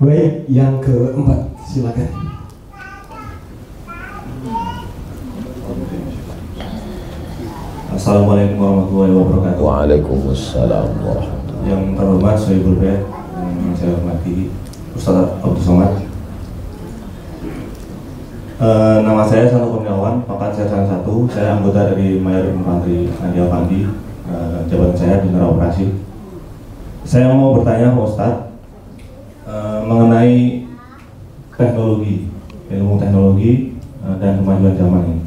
Baik, 0.00 0.48
yang 0.48 0.80
keempat, 0.80 1.44
silakan. 1.68 2.08
Assalamualaikum 7.90 8.56
warahmatullahi 8.56 9.12
wabarakatuh. 9.12 9.60
Waalaikumsalam 9.60 10.88
warahmatullahi 11.04 11.68
Yang 11.68 11.82
terhormat 12.00 12.36
saya 12.40 12.58
Bed, 12.80 13.00
yang 13.36 13.74
saya 13.76 13.90
hormati 14.00 14.48
Ustaz 14.96 15.28
Abdul 15.44 15.60
Somad 15.60 16.09
Uh, 18.60 19.00
nama 19.00 19.24
saya 19.24 19.48
Satu 19.48 19.72
Kurniawan, 19.72 20.20
pangkat 20.28 20.52
Sersan 20.52 20.84
satu. 20.84 21.24
Saya 21.32 21.56
anggota 21.56 21.96
dari 21.96 22.20
Mayor 22.20 22.52
Infanteri 22.52 23.08
Nadia 23.08 23.48
Pandi, 23.48 23.88
uh, 24.28 24.60
jabatan 24.68 25.00
saya 25.00 25.24
di 25.24 25.32
Operasi. 25.32 25.96
Saya 27.08 27.32
mau 27.32 27.56
bertanya 27.56 27.96
Pak 27.96 28.04
Ustadz 28.04 28.52
uh, 29.48 29.80
mengenai 29.88 30.68
teknologi, 31.56 32.28
ilmu 32.68 33.00
teknologi 33.00 33.80
uh, 34.04 34.20
dan 34.20 34.44
kemajuan 34.44 34.76
zaman 34.76 35.02
ini. 35.08 35.24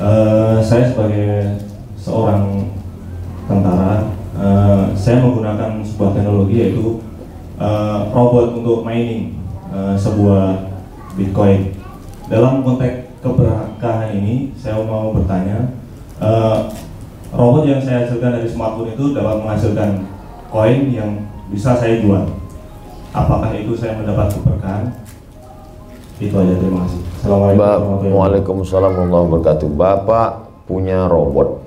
Uh, 0.00 0.64
saya 0.64 0.96
sebagai 0.96 1.60
seorang 2.00 2.72
tentara, 3.44 4.16
uh, 4.40 4.88
saya 4.96 5.20
menggunakan 5.20 5.84
sebuah 5.84 6.16
teknologi 6.16 6.56
yaitu 6.56 7.04
uh, 7.60 8.08
robot 8.16 8.64
untuk 8.64 8.80
mining 8.80 9.36
uh, 9.68 9.92
sebuah 9.92 10.72
Bitcoin 11.20 11.73
dalam 12.28 12.64
konteks 12.64 13.20
keberkahan 13.20 14.16
ini 14.16 14.52
saya 14.56 14.80
mau 14.80 15.12
bertanya 15.12 15.68
uh, 16.20 16.72
robot 17.32 17.68
yang 17.68 17.80
saya 17.84 18.04
hasilkan 18.04 18.40
dari 18.40 18.48
smartphone 18.48 18.96
itu 18.96 19.12
dapat 19.12 19.44
menghasilkan 19.44 19.90
koin 20.48 20.88
yang 20.88 21.10
bisa 21.52 21.76
saya 21.76 22.00
jual. 22.00 22.24
Apakah 23.14 23.52
itu 23.54 23.76
saya 23.76 23.94
mendapat 23.94 24.32
keberkahan? 24.34 24.90
Itu 26.18 26.34
aja 26.34 26.54
terima 26.58 26.86
kasih. 26.86 27.00
Assalamualaikum 27.22 28.62
warahmatullahi 28.62 29.24
wabarakatuh. 29.28 29.68
Bapak 29.74 30.30
punya 30.64 31.06
robot. 31.10 31.62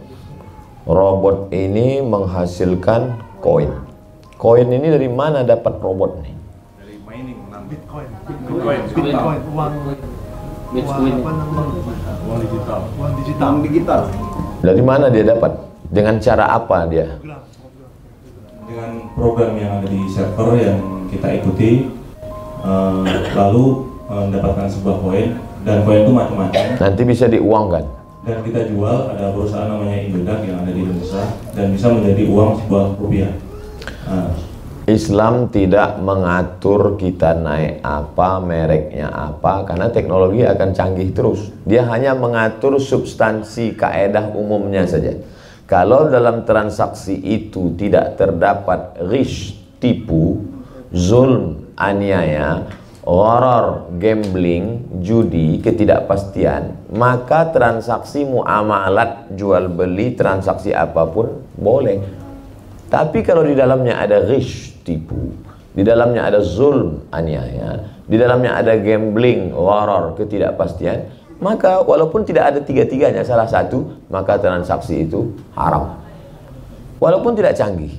Robot 0.88 1.52
ini 1.52 2.00
menghasilkan 2.00 3.20
koin. 3.44 3.72
Koin 4.40 4.68
ini 4.72 4.88
dari 4.88 5.12
mana 5.12 5.44
dapat 5.44 5.84
robot 5.84 6.24
nih? 6.24 6.36
Dari 6.80 6.96
mining 7.04 7.40
bitcoin. 7.68 8.08
Bitcoin 8.24 8.80
bitcoin. 8.96 9.40
Uang. 9.52 9.74
Bitcoin. 9.92 10.17
Uang 10.68 12.40
digital. 12.44 12.82
Uang 12.98 13.12
digital. 13.16 13.52
Uang 13.52 13.60
digital. 13.64 14.02
Dari 14.60 14.82
mana 14.84 15.08
dia 15.08 15.24
dapat? 15.24 15.52
Dengan 15.88 16.20
cara 16.20 16.52
apa 16.52 16.84
dia? 16.92 17.08
dengan 18.68 19.00
program 19.16 19.56
yang 19.56 19.80
ada 19.80 19.88
di 19.88 20.04
server 20.12 20.60
yang 20.60 21.08
kita 21.08 21.40
ikuti 21.40 21.88
eh, 22.62 23.04
lalu 23.32 23.88
eh, 24.12 24.22
mendapatkan 24.28 24.68
sebuah 24.68 25.00
koin 25.00 25.28
dan 25.64 25.88
koin 25.88 26.04
itu 26.04 26.12
macam-macam 26.12 26.76
Nanti 26.76 27.02
bisa 27.08 27.32
diuangkan. 27.32 27.84
dan 28.28 28.44
kita 28.44 28.68
jual 28.68 29.08
ada 29.08 29.32
perusahaan 29.32 29.72
namanya 29.72 30.04
Indodax 30.04 30.40
yang 30.44 30.60
ada 30.60 30.72
di 30.76 30.84
Indonesia 30.84 31.24
dan 31.56 31.72
bisa 31.72 31.88
menjadi 31.88 32.28
uang 32.28 32.60
sebuah 32.60 32.86
rupiah. 33.00 33.32
Nah, 34.04 34.36
Islam 34.88 35.52
tidak 35.52 36.00
mengatur 36.00 36.96
kita 36.96 37.36
naik 37.36 37.84
apa, 37.84 38.40
mereknya 38.40 39.12
apa, 39.12 39.68
karena 39.68 39.92
teknologi 39.92 40.48
akan 40.48 40.72
canggih 40.72 41.12
terus. 41.12 41.52
Dia 41.68 41.84
hanya 41.92 42.16
mengatur 42.16 42.80
substansi 42.80 43.76
kaedah 43.76 44.32
umumnya 44.32 44.88
saja. 44.88 45.12
Kalau 45.68 46.08
dalam 46.08 46.48
transaksi 46.48 47.20
itu 47.20 47.76
tidak 47.76 48.16
terdapat 48.16 48.96
rish, 49.12 49.60
tipu, 49.84 50.40
zulm, 50.96 51.68
aniaya, 51.76 52.64
gharar, 53.04 53.92
gambling, 54.00 54.88
judi, 55.04 55.60
ketidakpastian, 55.60 56.80
maka 56.96 57.52
transaksi 57.52 58.24
muamalat 58.24 59.36
jual 59.36 59.68
beli 59.68 60.16
transaksi 60.16 60.72
apa 60.72 61.04
pun 61.12 61.44
boleh. 61.60 62.17
Tapi 62.88 63.20
kalau 63.20 63.44
di 63.44 63.52
dalamnya 63.52 64.00
ada 64.00 64.24
rish, 64.24 64.80
tipu, 64.88 65.36
di 65.76 65.84
dalamnya 65.84 66.32
ada 66.32 66.40
zulm, 66.40 67.04
aniaya, 67.12 67.84
di 68.08 68.16
dalamnya 68.16 68.56
ada 68.56 68.80
gambling, 68.80 69.52
gharar, 69.52 70.16
ketidakpastian, 70.16 71.12
maka 71.44 71.84
walaupun 71.84 72.24
tidak 72.24 72.56
ada 72.56 72.60
tiga-tiganya 72.64 73.28
salah 73.28 73.46
satu, 73.46 74.08
maka 74.08 74.40
transaksi 74.40 75.04
itu 75.04 75.36
haram. 75.54 76.00
Walaupun 76.98 77.38
tidak 77.38 77.60
canggih. 77.60 77.94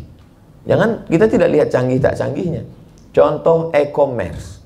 Jangan 0.66 1.06
kita 1.06 1.30
tidak 1.30 1.48
lihat 1.52 1.68
canggih 1.70 2.02
tak 2.02 2.18
canggihnya. 2.18 2.66
Contoh 3.14 3.70
e-commerce. 3.76 4.58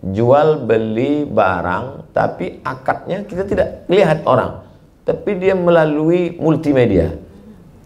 Jual 0.00 0.64
beli 0.64 1.28
barang 1.28 2.12
tapi 2.12 2.60
akadnya 2.60 3.24
kita 3.24 3.48
tidak 3.48 3.88
lihat 3.88 4.26
orang. 4.28 4.66
Tapi 5.04 5.30
dia 5.40 5.56
melalui 5.56 6.36
multimedia 6.36 7.29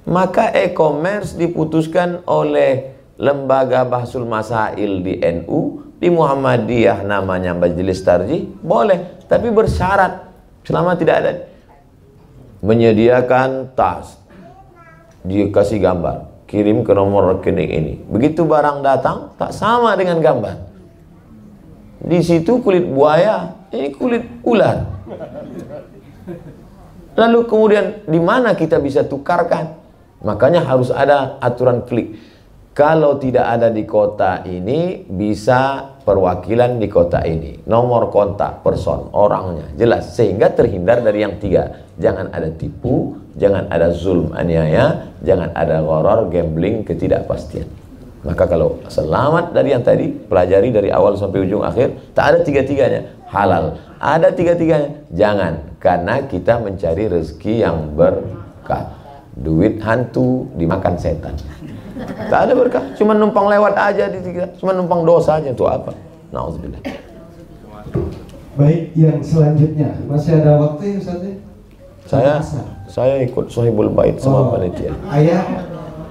maka 0.04 0.52
e-commerce 0.52 1.32
diputuskan 1.37 2.20
oleh 2.28 2.92
lembaga 3.16 3.88
Bahsul 3.88 4.28
Masail 4.28 5.00
di 5.00 5.16
NU, 5.20 5.80
di 5.96 6.12
Muhammadiyah 6.12 7.06
namanya 7.06 7.56
Majelis 7.56 8.04
Tarjih, 8.04 8.44
boleh, 8.61 9.25
tapi 9.25 9.49
bersyarat 9.49 10.28
selama 10.66 10.99
tidak 10.99 11.16
ada 11.25 11.32
menyediakan 12.61 13.73
tas. 13.73 14.20
Dia 15.25 15.49
kasih 15.49 15.80
gambar, 15.80 16.44
kirim 16.44 16.84
ke 16.84 16.92
nomor 16.92 17.38
rekening 17.38 17.70
ini. 17.73 17.94
Begitu 18.04 18.44
barang 18.44 18.84
datang 18.84 19.32
tak 19.40 19.56
sama 19.56 19.96
dengan 19.96 20.20
gambar. 20.20 20.56
Di 22.04 22.20
situ 22.20 22.61
kulit 22.61 22.84
buaya, 22.84 23.56
ini 23.73 23.88
kulit 23.88 24.28
ular. 24.44 24.84
Lalu 27.16 27.38
kemudian 27.49 28.04
di 28.04 28.20
mana 28.20 28.52
kita 28.52 28.76
bisa 28.76 29.06
tukarkan? 29.08 29.84
Makanya 30.25 30.64
harus 30.64 30.88
ada 30.88 31.37
aturan 31.38 31.85
klik. 31.85 32.16
Kalau 32.75 33.23
tidak 33.23 33.47
ada 33.47 33.71
di 33.71 33.87
kota 33.87 34.43
ini, 34.43 35.07
bisa 35.07 35.95
perwakilan 36.02 36.83
di 36.83 36.90
kota 36.90 37.23
ini. 37.23 37.62
Nomor 37.71 38.11
kontak 38.11 38.66
person, 38.66 39.14
orangnya, 39.14 39.71
jelas. 39.78 40.19
Sehingga 40.19 40.50
terhindar 40.50 40.99
dari 40.99 41.23
yang 41.23 41.38
tiga. 41.38 41.87
Jangan 42.02 42.35
ada 42.35 42.50
tipu, 42.50 43.14
jangan 43.38 43.71
ada 43.71 43.95
zulm, 43.95 44.35
aniaya, 44.35 45.14
jangan 45.23 45.54
ada 45.54 45.87
horor, 45.87 46.26
gambling, 46.34 46.82
ketidakpastian. 46.82 47.71
Maka 48.26 48.50
kalau 48.50 48.82
selamat 48.91 49.54
dari 49.54 49.71
yang 49.71 49.87
tadi, 49.87 50.10
pelajari 50.10 50.75
dari 50.75 50.91
awal 50.91 51.15
sampai 51.15 51.47
ujung 51.47 51.63
akhir, 51.63 51.95
tak 52.10 52.25
ada 52.34 52.39
tiga-tiganya, 52.43 53.06
halal. 53.30 53.78
Ada 54.02 54.34
tiga-tiganya, 54.34 55.06
jangan. 55.15 55.78
Karena 55.78 56.26
kita 56.26 56.58
mencari 56.58 57.06
rezeki 57.06 57.54
yang 57.63 57.95
berkah 57.95 59.03
duit 59.38 59.82
hantu 59.82 60.47
dimakan 60.54 60.94
setan. 60.94 61.34
Tak 62.30 62.40
ada 62.50 62.52
berkah. 62.54 62.84
Cuma 62.99 63.14
numpang 63.14 63.47
lewat 63.50 63.75
aja 63.75 64.10
di 64.10 64.18
tiga. 64.23 64.50
Cuma 64.58 64.75
numpang 64.75 65.02
dosa 65.06 65.38
aja. 65.38 65.50
Itu 65.50 65.66
apa? 65.66 65.94
Nauzubillah 66.34 66.82
Baik, 68.54 68.94
yang 68.94 69.18
selanjutnya. 69.18 69.99
Masih 70.06 70.38
ada 70.42 70.58
waktu 70.58 70.94
ya 70.94 70.97
Ustaz? 71.02 71.23
ya? 71.23 71.34
saya 72.04 72.34
saya 72.86 73.14
ikut 73.25 73.49
sohibul 73.49 73.88
bait 73.90 74.20
sama 74.20 74.47
Oh, 74.47 74.54
panitia. 74.54 74.92
Ayah, 75.08 75.42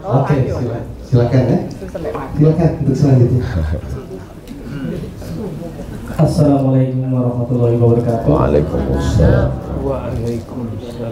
oke 0.01 0.35
silakan, 0.41 0.83
silakan 1.05 1.41
ya. 1.45 1.59
Silakan 2.33 2.69
untuk 2.81 2.95
selanjutnya. 2.97 3.43
Assalamualaikum 6.13 7.07
warahmatullahi 7.13 7.75
wabarakatuh. 7.77 8.27
Waalaikumsalam. 8.27 9.49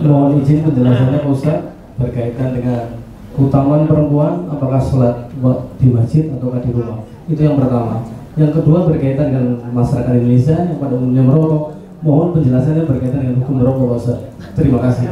Mohon 0.02 0.32
izin 0.42 0.58
penjelasannya 0.66 1.20
Ustaz 1.30 1.62
berkaitan 2.02 2.58
dengan 2.58 2.98
keutamaan 3.38 3.88
perempuan 3.88 4.50
apakah 4.52 4.82
sholat 4.82 5.32
di 5.80 5.88
masjid 5.88 6.28
ataukah 6.34 6.60
di 6.60 6.70
rumah. 6.74 7.00
Itu 7.30 7.42
yang 7.46 7.56
pertama. 7.62 8.04
Yang 8.36 8.64
kedua 8.64 8.88
berkaitan 8.88 9.28
dengan 9.32 9.48
masyarakat 9.76 10.14
Indonesia 10.16 10.56
yang 10.56 10.80
pada 10.80 10.94
umumnya 10.96 11.24
merokok. 11.24 11.64
Mohon 12.02 12.28
penjelasannya 12.40 12.84
berkaitan 12.90 13.20
dengan 13.22 13.36
hukum 13.44 13.56
merokok 13.62 13.88
Ustaz. 14.00 14.20
Terima 14.58 14.80
kasih. 14.82 15.06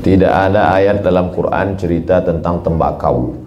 Tidak 0.00 0.32
ada 0.32 0.74
ayat 0.74 1.00
dalam 1.06 1.30
Quran 1.30 1.78
cerita 1.78 2.20
tentang 2.20 2.60
tembakau. 2.66 3.38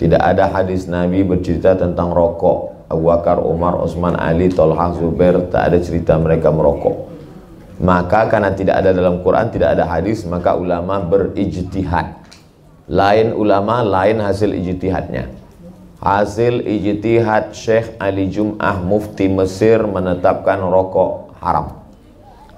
Tidak 0.00 0.18
ada 0.18 0.48
hadis 0.50 0.88
Nabi 0.88 1.22
bercerita 1.22 1.76
tentang 1.78 2.10
rokok. 2.10 2.72
Abu 2.88 3.08
Bakar, 3.08 3.40
Umar, 3.40 3.80
Utsman, 3.80 4.16
Ali, 4.16 4.52
Tolha, 4.52 4.92
Zubair, 4.96 5.48
tak 5.48 5.72
ada 5.72 5.78
cerita 5.80 6.16
mereka 6.20 6.52
merokok. 6.52 7.11
Maka 7.82 8.30
karena 8.30 8.54
tidak 8.54 8.78
ada 8.78 8.94
dalam 8.94 9.26
Quran, 9.26 9.50
tidak 9.50 9.74
ada 9.74 9.90
hadis, 9.90 10.22
maka 10.22 10.54
ulama 10.54 11.02
berijtihad. 11.02 12.14
Lain 12.86 13.34
ulama, 13.34 13.82
lain 13.82 14.22
hasil 14.22 14.54
ijtihadnya. 14.54 15.26
Hasil 15.98 16.62
ijtihad 16.62 17.50
Syekh 17.50 17.98
Ali 17.98 18.30
Jum'ah 18.30 18.78
Mufti 18.86 19.26
Mesir 19.26 19.82
menetapkan 19.82 20.62
rokok 20.62 21.34
haram. 21.42 21.82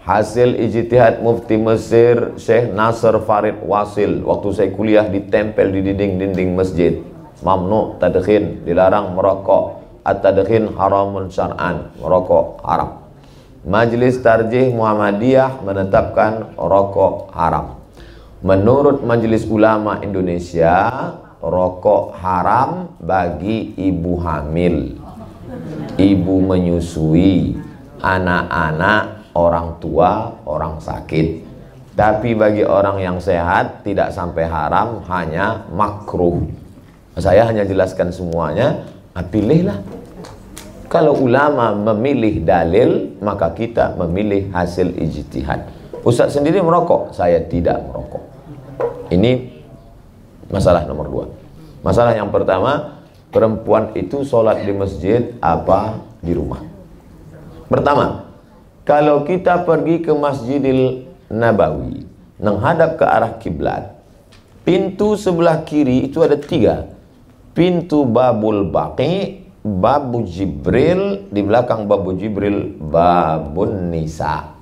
Hasil 0.04 0.60
ijtihad 0.60 1.24
Mufti 1.24 1.56
Mesir 1.56 2.36
Syekh 2.36 2.76
Nasr 2.76 3.16
Farid 3.24 3.64
Wasil 3.64 4.20
waktu 4.28 4.48
saya 4.52 4.68
kuliah 4.76 5.08
ditempel 5.08 5.72
di 5.72 5.88
dinding-dinding 5.88 6.52
masjid. 6.52 7.00
Mamnu 7.40 7.96
tadkhin, 7.96 8.64
dilarang 8.68 9.16
merokok. 9.16 9.80
At-tadkhin 10.04 10.76
haramun 10.76 11.32
syar'an, 11.32 11.96
merokok 11.96 12.60
haram. 12.60 13.03
Majlis 13.64 14.20
Tarjih 14.20 14.76
Muhammadiyah 14.76 15.64
menetapkan 15.64 16.52
rokok 16.60 17.32
haram. 17.32 17.80
Menurut 18.44 19.00
Majelis 19.00 19.48
Ulama 19.48 20.04
Indonesia, 20.04 20.92
rokok 21.40 22.12
haram 22.20 22.92
bagi 23.00 23.72
ibu 23.72 24.20
hamil, 24.20 25.00
ibu 25.96 26.34
menyusui, 26.44 27.56
anak-anak, 28.04 29.32
orang 29.32 29.80
tua, 29.80 30.44
orang 30.44 30.76
sakit. 30.84 31.56
Tapi 31.96 32.36
bagi 32.36 32.68
orang 32.68 33.00
yang 33.00 33.16
sehat 33.16 33.80
tidak 33.80 34.12
sampai 34.12 34.44
haram, 34.44 35.00
hanya 35.08 35.64
makruh. 35.72 36.44
Saya 37.16 37.48
hanya 37.48 37.64
jelaskan 37.64 38.12
semuanya, 38.12 38.84
ah, 39.16 39.24
pilihlah. 39.24 40.03
Kalau 40.94 41.18
ulama 41.18 41.74
memilih 41.74 42.46
dalil, 42.46 43.18
maka 43.18 43.50
kita 43.50 43.98
memilih 43.98 44.54
hasil 44.54 44.94
ijtihad. 44.94 45.66
Ustaz 46.06 46.38
sendiri 46.38 46.62
merokok, 46.62 47.10
saya 47.10 47.42
tidak 47.50 47.82
merokok. 47.82 48.22
Ini 49.10 49.58
masalah 50.54 50.86
nomor 50.86 51.06
dua. 51.10 51.26
Masalah 51.82 52.14
yang 52.14 52.30
pertama, 52.30 53.02
perempuan 53.34 53.90
itu 53.98 54.22
sholat 54.22 54.62
di 54.62 54.70
masjid 54.70 55.34
apa 55.42 55.98
di 56.22 56.30
rumah. 56.30 56.62
Pertama, 57.66 58.30
kalau 58.86 59.26
kita 59.26 59.66
pergi 59.66 59.98
ke 59.98 60.14
Masjidil 60.14 61.10
Nabawi, 61.26 62.06
menghadap 62.38 63.02
ke 63.02 63.04
arah 63.04 63.34
kiblat, 63.42 63.98
pintu 64.62 65.18
sebelah 65.18 65.66
kiri 65.66 66.06
itu 66.06 66.22
ada 66.22 66.38
tiga. 66.38 66.86
Pintu 67.50 68.06
Babul 68.06 68.70
Baqi, 68.70 69.43
Babu 69.64 70.28
Jibril, 70.28 71.24
di 71.32 71.40
belakang 71.40 71.88
Babu 71.88 72.12
Jibril, 72.20 72.76
Babun 72.76 73.88
Nisa. 73.88 74.52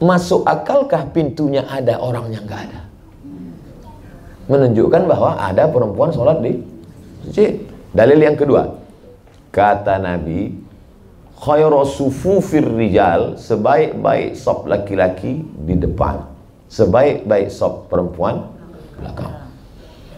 Masuk 0.00 0.48
akalkah 0.48 1.04
pintunya 1.12 1.60
ada 1.68 2.00
orangnya 2.00 2.40
nggak 2.40 2.60
ada? 2.72 2.80
Menunjukkan 4.48 5.02
bahwa 5.04 5.36
ada 5.36 5.68
perempuan 5.68 6.08
sholat 6.08 6.40
di 6.40 6.56
masjid. 7.20 7.60
Dalil 7.92 8.16
yang 8.16 8.36
kedua, 8.40 8.80
kata 9.52 10.00
Nabi, 10.00 10.56
khairu 11.36 11.84
sufufir 11.84 12.64
rijal, 12.64 13.36
sebaik-baik 13.36 14.40
sop 14.40 14.64
laki-laki 14.64 15.44
di 15.64 15.76
depan, 15.76 16.24
sebaik-baik 16.72 17.52
sop 17.52 17.92
perempuan 17.92 18.48
belakang. 18.96 19.45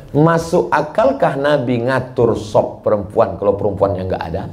Masuk 0.08 0.72
akalkah 0.72 1.36
Nabi 1.36 1.84
ngatur 1.84 2.32
sop 2.40 2.80
perempuan 2.80 3.36
kalau 3.36 3.60
perempuannya 3.60 4.08
nggak 4.08 4.24
ada? 4.32 4.48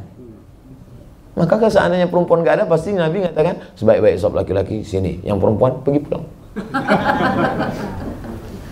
Maka 1.36 1.56
kalau 1.56 1.72
seandainya 1.72 2.12
perempuan 2.12 2.44
nggak 2.44 2.56
ada, 2.60 2.66
pasti 2.68 2.92
Nabi 2.92 3.24
mengatakan 3.24 3.64
sebaik-baik 3.80 4.20
sop 4.20 4.36
laki-laki 4.36 4.84
sini, 4.84 5.24
yang 5.24 5.40
perempuan 5.40 5.80
pergi 5.80 6.00
pulang. 6.04 6.28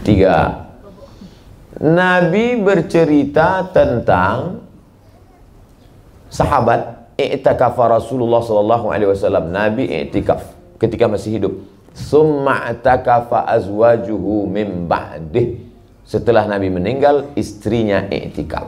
Tiga, 0.08 0.68
Nabi 1.80 2.60
bercerita 2.60 3.64
tentang 3.72 4.60
sahabat 6.28 7.16
i'tikaf 7.16 7.80
Rasulullah 7.80 8.44
sallallahu 8.44 8.92
alaihi 8.92 9.12
wasallam. 9.12 9.56
Nabi 9.56 9.88
i'tikaf 9.88 10.44
ketika 10.84 11.08
masih 11.08 11.40
hidup. 11.40 11.54
Summa 11.96 12.74
azwajuhu 12.74 14.50
min 14.50 14.90
ba'dih 14.90 15.73
setelah 16.04 16.46
Nabi 16.46 16.68
meninggal, 16.68 17.32
istrinya 17.40 18.06
iktikaf. 18.12 18.68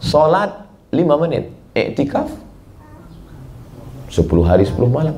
Salat 0.00 0.64
5 0.90 1.22
menit, 1.22 1.52
iktikaf 1.76 2.28
10 4.08 4.42
hari 4.42 4.64
10 4.64 4.88
malam. 4.88 5.16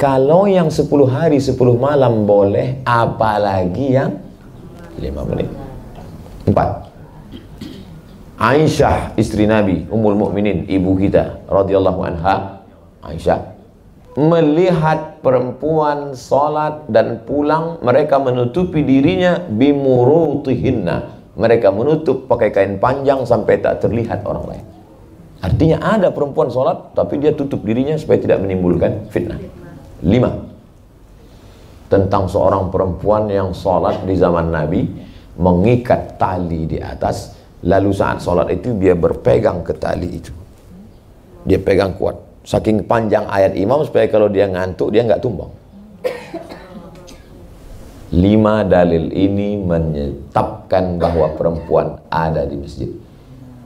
Kalau 0.00 0.50
yang 0.50 0.72
10 0.72 0.88
hari 1.06 1.38
10 1.38 1.54
malam 1.78 2.26
boleh, 2.26 2.80
apalagi 2.82 3.94
yang 3.94 4.18
5 4.98 5.30
menit. 5.30 5.48
4. 6.48 6.90
Aisyah 8.42 9.14
istri 9.14 9.46
Nabi, 9.46 9.86
Ummul 9.86 10.18
Mukminin, 10.18 10.66
ibu 10.66 10.98
kita 10.98 11.46
radhiyallahu 11.46 12.00
anha, 12.02 12.66
Aisyah 13.06 13.51
melihat 14.12 15.24
perempuan 15.24 16.12
salat 16.12 16.84
dan 16.92 17.24
pulang 17.24 17.80
mereka 17.80 18.20
menutupi 18.20 18.84
dirinya 18.84 19.40
bimurutihinna. 19.48 21.24
Mereka 21.32 21.72
menutup 21.72 22.28
pakai 22.28 22.52
kain 22.52 22.76
panjang 22.76 23.24
sampai 23.24 23.56
tak 23.64 23.80
terlihat 23.80 24.20
orang 24.28 24.44
lain. 24.52 24.64
Artinya 25.40 25.80
ada 25.80 26.12
perempuan 26.12 26.52
salat 26.52 26.92
tapi 26.92 27.16
dia 27.24 27.32
tutup 27.32 27.64
dirinya 27.64 27.96
supaya 27.96 28.20
tidak 28.20 28.44
menimbulkan 28.44 29.08
fitnah. 29.08 29.40
Lima. 30.04 30.28
Tentang 31.88 32.28
seorang 32.28 32.68
perempuan 32.68 33.32
yang 33.32 33.56
salat 33.56 34.04
di 34.04 34.16
zaman 34.16 34.52
Nabi 34.52 34.84
mengikat 35.40 36.20
tali 36.20 36.68
di 36.68 36.78
atas 36.80 37.32
lalu 37.64 37.96
saat 37.96 38.20
salat 38.20 38.52
itu 38.52 38.76
dia 38.76 38.92
berpegang 38.92 39.64
ke 39.64 39.72
tali 39.72 40.20
itu. 40.20 40.32
Dia 41.48 41.56
pegang 41.56 41.96
kuat 41.96 42.31
Saking 42.42 42.82
panjang 42.90 43.22
ayat 43.30 43.54
imam 43.54 43.86
supaya 43.86 44.10
kalau 44.10 44.26
dia 44.26 44.50
ngantuk 44.50 44.90
dia 44.90 45.06
nggak 45.06 45.22
tumbang. 45.22 45.50
Lima 48.12 48.60
dalil 48.66 49.08
ini 49.08 49.56
menetapkan 49.56 51.00
bahwa 51.00 51.32
perempuan 51.32 51.96
ada 52.12 52.44
di 52.44 52.60
masjid. 52.60 52.90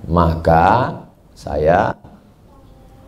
Maka 0.06 0.94
saya 1.34 1.96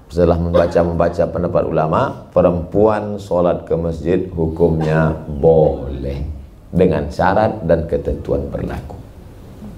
setelah 0.08 0.40
membaca-membaca 0.40 1.24
pendapat 1.28 1.62
ulama, 1.68 2.26
perempuan 2.32 3.20
sholat 3.20 3.68
ke 3.68 3.76
masjid 3.76 4.24
hukumnya 4.32 5.12
boleh 5.28 6.24
dengan 6.72 7.12
syarat 7.12 7.60
dan 7.68 7.84
ketentuan 7.84 8.48
berlaku. 8.48 8.96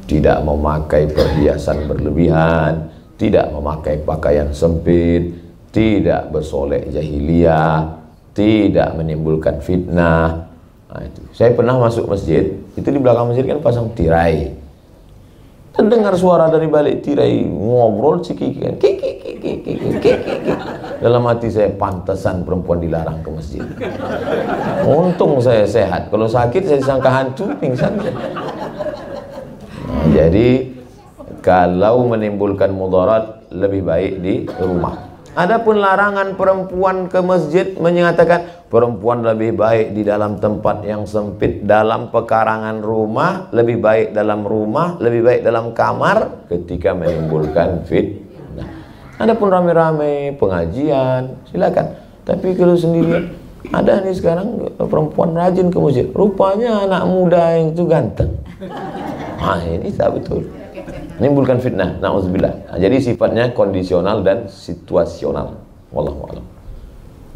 Tidak 0.06 0.38
memakai 0.46 1.10
perhiasan 1.10 1.90
berlebihan, 1.90 2.88
tidak 3.18 3.50
memakai 3.50 4.00
pakaian 4.06 4.54
sempit, 4.54 5.34
tidak 5.70 6.34
bersolek 6.34 6.90
jahiliyah, 6.90 7.98
tidak 8.34 8.94
menimbulkan 8.98 9.62
fitnah. 9.62 10.50
Nah, 10.90 11.02
itu. 11.06 11.22
Saya 11.30 11.54
pernah 11.54 11.78
masuk 11.78 12.10
masjid, 12.10 12.50
itu 12.74 12.88
di 12.90 12.98
belakang 12.98 13.30
masjid 13.30 13.46
kan 13.46 13.62
pasang 13.62 13.94
tirai. 13.94 14.58
Dan 15.70 15.86
dengar 15.86 16.18
suara 16.18 16.50
dari 16.50 16.66
balik 16.66 17.06
tirai 17.06 17.46
ngobrol 17.46 18.18
ciki 18.18 18.48
kan. 18.58 18.74
Dalam 20.98 21.22
hati 21.30 21.46
saya 21.48 21.70
pantasan 21.70 22.42
perempuan 22.42 22.82
dilarang 22.82 23.22
ke 23.22 23.30
masjid. 23.30 23.62
Untung 24.82 25.38
saya 25.38 25.62
sehat. 25.64 26.10
Kalau 26.10 26.26
sakit 26.26 26.62
saya 26.66 26.82
sangka 26.82 27.08
hantu 27.08 27.54
pingsan. 27.62 28.02
Nah, 28.02 28.10
jadi 30.10 30.74
kalau 31.38 32.02
menimbulkan 32.10 32.74
mudarat 32.74 33.46
lebih 33.54 33.86
baik 33.86 34.12
di 34.20 34.34
rumah. 34.58 35.09
Adapun 35.30 35.78
larangan 35.78 36.34
perempuan 36.34 37.06
ke 37.06 37.22
masjid 37.22 37.78
menyatakan 37.78 38.66
perempuan 38.66 39.22
lebih 39.22 39.54
baik 39.54 39.94
di 39.94 40.02
dalam 40.02 40.42
tempat 40.42 40.82
yang 40.82 41.06
sempit 41.06 41.62
dalam 41.62 42.10
pekarangan 42.10 42.82
rumah, 42.82 43.46
lebih 43.54 43.78
baik 43.78 44.10
dalam 44.10 44.42
rumah, 44.42 44.98
lebih 44.98 45.22
baik 45.22 45.40
dalam 45.46 45.70
kamar 45.70 46.50
ketika 46.50 46.98
menimbulkan 46.98 47.86
fitnah. 47.86 48.66
Adapun 49.22 49.54
rame-rame 49.54 50.34
pengajian, 50.34 51.38
silakan. 51.46 51.94
Tapi 52.26 52.58
kalau 52.58 52.74
sendirian 52.74 53.30
ada 53.70 54.02
nih 54.02 54.18
sekarang 54.18 54.66
perempuan 54.82 55.30
rajin 55.38 55.70
ke 55.70 55.78
masjid. 55.78 56.06
Rupanya 56.10 56.90
anak 56.90 57.06
muda 57.06 57.54
yang 57.54 57.70
itu 57.70 57.86
ganteng. 57.86 58.34
Ah 59.38 59.62
ini 59.62 59.94
tak 59.94 60.18
betul 60.18 60.59
menimbulkan 61.20 61.60
fitnah. 61.60 62.00
Nauzubillah. 62.00 62.72
Nah, 62.72 62.78
jadi 62.80 62.96
sifatnya 62.96 63.52
kondisional 63.52 64.24
dan 64.24 64.48
situasional. 64.48 65.60
Wallahu 65.92 66.24
a'lam. 66.32 66.46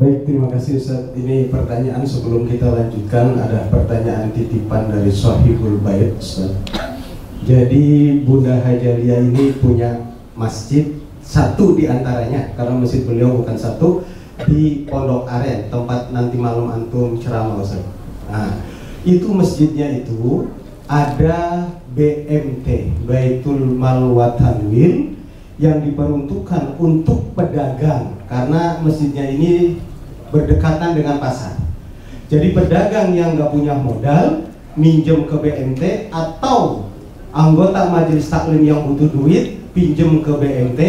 Baik, 0.00 0.26
terima 0.26 0.48
kasih 0.50 0.80
Ustaz. 0.80 1.12
Ini 1.14 1.52
pertanyaan 1.52 2.02
sebelum 2.02 2.48
kita 2.48 2.66
lanjutkan 2.72 3.38
ada 3.38 3.68
pertanyaan 3.70 4.32
titipan 4.32 4.90
dari 4.90 5.12
Sohibul 5.12 5.78
Bait. 5.84 6.16
Jadi 7.44 7.84
Bunda 8.24 8.56
Hajalia 8.64 9.20
ini 9.20 9.52
punya 9.60 10.16
masjid 10.32 10.96
satu 11.20 11.76
di 11.76 11.86
antaranya 11.86 12.56
karena 12.56 12.74
masjid 12.80 13.04
beliau 13.04 13.38
bukan 13.44 13.54
satu 13.54 14.02
di 14.48 14.82
Pondok 14.88 15.30
Aren 15.30 15.70
tempat 15.70 16.10
nanti 16.10 16.40
malam 16.40 16.72
antum 16.72 17.20
ceramah 17.20 17.60
Ustaz. 17.60 17.84
Nah, 18.26 18.50
itu 19.04 19.28
masjidnya 19.30 20.02
itu 20.02 20.48
ada 20.88 21.70
BMT 21.94 22.92
Baitul 23.08 23.78
Mal 23.78 24.04
wa 24.12 24.36
Tanwir 24.36 25.16
yang 25.56 25.80
diperuntukkan 25.80 26.76
untuk 26.76 27.32
pedagang 27.38 28.18
karena 28.26 28.82
masjidnya 28.82 29.30
ini 29.30 29.78
berdekatan 30.34 30.98
dengan 30.98 31.22
pasar. 31.22 31.54
Jadi 32.26 32.50
pedagang 32.50 33.14
yang 33.14 33.38
nggak 33.38 33.52
punya 33.54 33.78
modal 33.78 34.50
minjem 34.74 35.30
ke 35.30 35.36
BMT 35.38 36.10
atau 36.10 36.90
anggota 37.30 37.86
majelis 37.94 38.26
taklim 38.26 38.66
yang 38.66 38.82
butuh 38.82 39.06
duit 39.14 39.62
pinjem 39.70 40.18
ke 40.26 40.32
BMT 40.34 40.80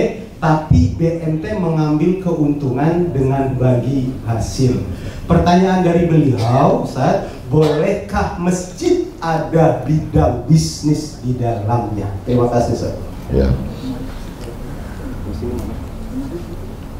tapi 0.42 0.98
BMT 0.98 1.62
mengambil 1.62 2.22
keuntungan 2.22 3.14
dengan 3.14 3.54
bagi 3.56 4.14
hasil. 4.26 4.82
Pertanyaan 5.26 5.82
dari 5.82 6.06
beliau, 6.06 6.86
Ustaz, 6.86 7.35
bolehkah 7.50 8.42
masjid 8.42 9.06
ada 9.22 9.86
bidang 9.86 10.46
bisnis 10.50 11.22
di 11.22 11.38
dalamnya? 11.38 12.10
Terima 12.26 12.50
kasih, 12.50 12.74
Ustaz. 12.74 12.96
Ya. 13.30 13.50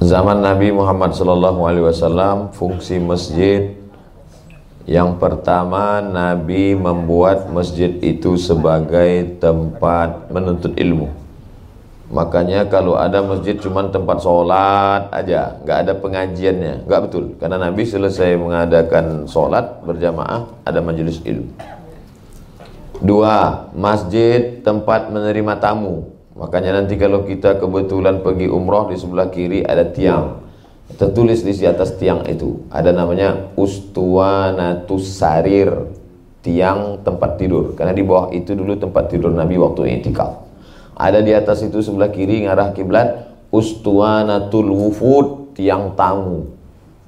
Zaman 0.06 0.46
Nabi 0.46 0.70
Muhammad 0.70 1.18
sallallahu 1.18 1.66
alaihi 1.66 1.86
wasallam 1.90 2.54
fungsi 2.54 3.02
masjid 3.02 3.74
yang 4.86 5.18
pertama 5.18 5.98
Nabi 5.98 6.78
membuat 6.78 7.50
masjid 7.50 7.90
itu 8.06 8.38
sebagai 8.38 9.42
tempat 9.42 10.30
menuntut 10.30 10.78
ilmu. 10.78 11.25
Makanya 12.06 12.70
kalau 12.70 12.94
ada 12.94 13.26
masjid 13.26 13.58
cuma 13.58 13.82
tempat 13.90 14.22
sholat 14.22 15.10
aja, 15.10 15.58
nggak 15.66 15.78
ada 15.90 15.94
pengajiannya, 15.98 16.86
nggak 16.86 17.02
betul. 17.10 17.34
Karena 17.42 17.58
Nabi 17.58 17.82
selesai 17.82 18.38
mengadakan 18.38 19.26
sholat 19.26 19.82
berjamaah, 19.82 20.46
ada 20.62 20.86
majelis 20.86 21.18
ilmu. 21.26 21.50
Dua, 23.02 23.68
masjid 23.74 24.62
tempat 24.62 25.10
menerima 25.10 25.58
tamu. 25.58 26.14
Makanya 26.38 26.78
nanti 26.78 26.94
kalau 26.94 27.26
kita 27.26 27.58
kebetulan 27.58 28.22
pergi 28.22 28.54
umroh 28.54 28.94
di 28.94 29.02
sebelah 29.02 29.34
kiri 29.34 29.66
ada 29.66 29.90
tiang. 29.90 30.46
Tertulis 30.86 31.42
di 31.42 31.66
atas 31.66 31.98
tiang 31.98 32.22
itu 32.30 32.70
ada 32.70 32.94
namanya 32.94 33.50
Ustuanatus 33.58 35.10
Sarir, 35.10 35.90
tiang 36.46 37.02
tempat 37.02 37.42
tidur. 37.42 37.74
Karena 37.74 37.98
di 37.98 38.06
bawah 38.06 38.30
itu 38.30 38.54
dulu 38.54 38.78
tempat 38.78 39.10
tidur 39.10 39.34
Nabi 39.34 39.58
waktu 39.58 39.98
itikaf. 39.98 40.45
Ada 40.96 41.20
di 41.20 41.36
atas 41.36 41.60
itu 41.60 41.84
sebelah 41.84 42.08
kiri 42.08 42.48
ngarah 42.48 42.72
kiblat 42.72 43.36
Ustuanatul 43.52 44.72
Wufud 44.72 45.52
tiang 45.56 45.92
tamu. 46.00 46.56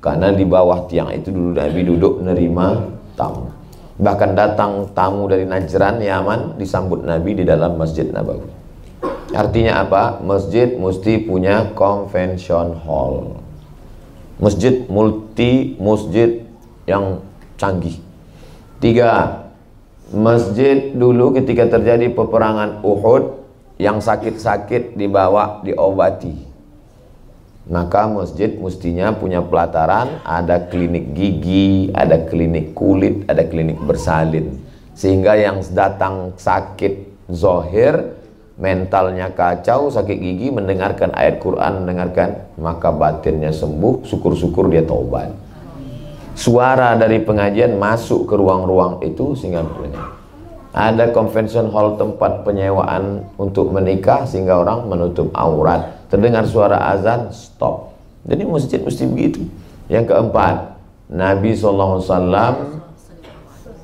Karena 0.04 0.32
di 0.36 0.43
bawah 0.43 0.88
tiang 0.91 1.12
itu 1.15 1.32
dulu 1.32 1.56
Nabi 1.56 1.82
duduk 1.88 2.13
menerima 2.19 2.67
tamu. 3.15 3.52
Bahkan 3.97 4.32
datang 4.38 4.91
tamu 4.93 5.26
dari 5.26 5.47
Najran, 5.47 6.04
Yaman 6.04 6.60
disambut 6.62 7.02
Nabi 7.02 7.34
di 7.34 7.43
dalam 7.47 7.82
Masjid 7.82 8.06
Nabawi. 8.06 8.45
Artinya 9.34 9.84
apa? 9.84 10.21
Masjid 10.21 10.78
mesti 10.78 11.23
punya 11.26 11.73
convention 11.73 12.78
hall. 12.86 13.41
Masjid 14.38 14.86
multi 14.86 15.76
masjid 15.82 16.45
yang 16.86 17.26
canggih. 17.58 17.97
Tiga, 18.78 19.43
Masjid 20.08 20.95
dulu 20.95 21.36
ketika 21.36 21.67
terjadi 21.67 22.08
peperangan 22.15 22.80
Uhud 22.80 23.37
yang 23.77 24.01
sakit-sakit 24.01 24.97
dibawa 24.97 25.61
diobati. 25.61 26.45
Maka 27.67 28.07
masjid 28.07 28.55
mestinya 28.57 29.11
punya 29.11 29.43
pelataran, 29.43 30.23
ada 30.23 30.67
klinik 30.71 31.11
gigi, 31.11 31.91
ada 31.91 32.25
klinik 32.25 32.71
kulit, 32.71 33.27
ada 33.27 33.43
klinik 33.43 33.77
bersalin. 33.83 34.55
Sehingga 34.95 35.35
yang 35.35 35.59
datang 35.75 36.33
sakit 36.39 37.27
zohir, 37.27 38.17
mentalnya 38.55 39.29
kacau, 39.35 39.91
sakit 39.91 40.15
gigi, 40.15 40.47
mendengarkan 40.49 41.11
ayat 41.11 41.43
Quran, 41.43 41.83
mendengarkan, 41.83 42.55
maka 42.55 42.89
batinnya 42.89 43.51
sembuh, 43.51 44.07
syukur-syukur 44.07 44.71
dia 44.71 44.87
taubat 44.87 45.47
suara 46.37 46.93
dari 46.93 47.17
pengajian 47.17 47.81
masuk 47.81 48.29
ke 48.29 48.37
ruang-ruang 48.37 49.01
itu 49.01 49.33
sehingga. 49.33 49.65
Ada 50.77 51.09
convention 51.09 51.73
hall 51.73 51.97
tempat 51.97 52.45
penyewaan 52.45 53.25
untuk 53.41 53.73
menikah 53.73 54.29
sehingga 54.29 54.61
orang 54.61 54.85
menutup 54.85 55.33
aurat. 55.33 56.05
Terdengar 56.13 56.45
suara 56.45 56.93
azan, 56.93 57.33
stop. 57.33 57.97
Jadi 58.29 58.45
masjid 58.45 58.77
mesti 58.85 59.09
begitu. 59.09 59.41
Yang 59.89 60.13
keempat, 60.13 60.77
Nabi 61.09 61.57
SAW 61.57 62.05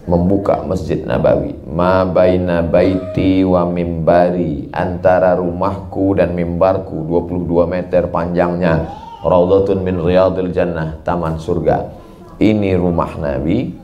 membuka 0.05 0.61
Masjid 0.69 1.01
Nabawi. 1.01 1.57
Ma 1.65 2.05
baina 2.05 2.61
baiti 2.61 3.41
wa 3.41 3.65
mimbari. 3.65 4.69
Antara 4.69 5.33
rumahku 5.33 6.21
dan 6.21 6.37
mimbarku 6.37 7.09
22 7.09 7.73
meter 7.73 8.05
panjangnya. 8.13 8.85
Raudhatun 9.25 9.81
min 9.81 9.97
riyadil 9.97 10.53
jannah. 10.53 11.01
Taman 11.01 11.41
surga 11.41 12.03
ini 12.41 12.73
rumah 12.73 13.13
Nabi 13.15 13.82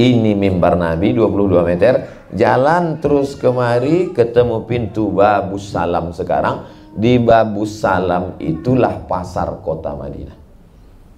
ini 0.00 0.32
mimbar 0.32 0.78
Nabi 0.78 1.12
22 1.12 1.68
meter. 1.68 1.94
Jalan 2.32 3.04
terus 3.04 3.36
kemari 3.36 4.16
ketemu 4.16 4.64
pintu 4.64 5.12
Babus 5.12 5.68
Salam 5.68 6.16
sekarang. 6.16 6.64
Di 6.92 7.20
Babus 7.20 7.80
Salam 7.80 8.36
itulah 8.40 9.04
pasar 9.04 9.60
kota 9.60 9.92
Madinah. 9.92 10.36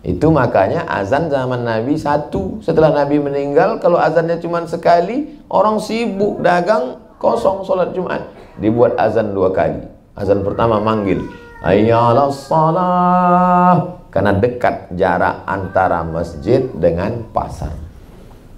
Itu 0.05 0.29
makanya 0.29 0.85
azan 0.85 1.33
zaman 1.33 1.65
Nabi 1.65 1.97
satu. 1.97 2.61
Setelah 2.61 2.93
Nabi 2.93 3.23
meninggal 3.23 3.81
kalau 3.81 3.97
azannya 3.97 4.37
cuma 4.43 4.67
sekali 4.69 5.41
orang 5.49 5.81
sibuk 5.81 6.45
dagang 6.45 7.01
kosong 7.17 7.65
sholat 7.65 7.95
Jumat. 7.97 8.21
Dibuat 8.61 8.99
azan 9.01 9.33
dua 9.33 9.55
kali. 9.55 9.81
Azan 10.15 10.45
pertama 10.45 10.83
manggil 10.83 11.25
ayyalas 11.65 12.47
salah. 12.47 14.03
Karena 14.13 14.31
dekat 14.37 14.95
jarak 14.95 15.43
antara 15.43 16.07
masjid 16.07 16.63
dengan 16.79 17.25
pasar. 17.35 17.84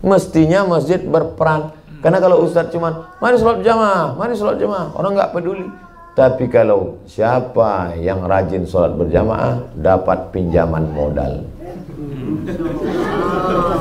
Mestinya 0.07 0.63
masjid 0.63 1.03
berperan. 1.03 1.75
Karena 1.99 2.23
kalau 2.23 2.47
ustaz 2.47 2.71
cuma 2.71 3.11
mari 3.19 3.35
sholat 3.35 3.67
jamaah, 3.67 4.15
mari 4.15 4.39
sholat 4.39 4.63
jamaah, 4.63 4.95
orang 4.95 5.19
nggak 5.19 5.33
peduli. 5.35 5.67
Tapi 6.15 6.47
kalau 6.47 7.03
siapa 7.11 7.99
yang 7.99 8.23
rajin 8.25 8.63
sholat 8.65 8.95
berjamaah 8.95 9.67
dapat 9.75 10.31
pinjaman 10.31 10.87
modal. 10.95 11.43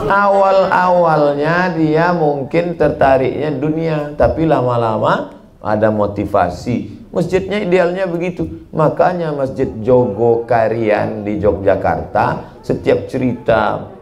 Awal-awalnya 0.10 1.78
dia 1.78 2.10
mungkin 2.18 2.74
tertariknya 2.74 3.54
dunia, 3.54 3.98
tapi 4.18 4.50
lama-lama 4.50 5.38
ada 5.62 5.94
motivasi 5.94 7.06
Masjidnya 7.16 7.64
idealnya 7.64 8.12
begitu. 8.12 8.68
Makanya 8.76 9.32
Masjid 9.32 9.72
Jogo 9.80 10.44
Karian 10.44 11.24
di 11.24 11.40
Yogyakarta 11.40 12.60
setiap 12.60 13.08
cerita 13.08 13.95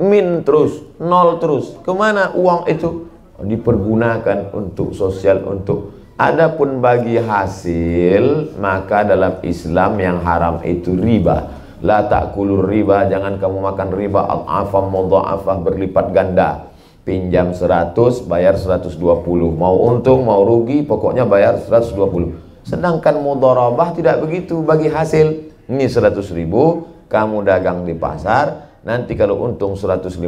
min 0.00 0.42
terus, 0.42 0.80
nol 0.96 1.36
terus. 1.36 1.76
Ke 1.84 1.92
mana 1.92 2.32
uang 2.32 2.64
itu? 2.72 3.12
Dipergunakan 3.40 4.52
untuk 4.56 4.96
sosial, 4.96 5.44
untuk 5.44 6.00
Adapun 6.20 6.84
bagi 6.84 7.16
hasil 7.16 8.52
maka 8.60 9.08
dalam 9.08 9.40
Islam 9.40 9.96
yang 9.96 10.20
haram 10.20 10.60
itu 10.60 10.92
riba. 10.92 11.48
La 11.80 12.04
takulur 12.04 12.68
riba, 12.68 13.08
jangan 13.08 13.40
kamu 13.40 13.72
makan 13.72 13.88
riba 13.96 14.28
al-afam 14.28 14.92
mudha'afah 14.92 15.64
berlipat 15.64 16.12
ganda 16.12 16.70
pinjam 17.10 17.56
100 17.56 17.96
bayar 18.28 18.54
120 18.60 19.00
mau 19.56 19.76
untung 19.88 20.28
mau 20.28 20.44
rugi 20.44 20.84
pokoknya 20.84 21.24
bayar 21.24 21.56
120 21.58 22.68
sedangkan 22.68 23.16
mudharabah 23.18 23.96
tidak 23.96 24.20
begitu 24.20 24.60
bagi 24.60 24.92
hasil 24.92 25.48
ini 25.66 25.88
100 25.88 26.20
ribu 26.36 26.86
kamu 27.08 27.42
dagang 27.42 27.88
di 27.88 27.96
pasar 27.96 28.69
nanti 28.86 29.12
kalau 29.14 29.40
untung 29.44 29.76
150 29.76 30.20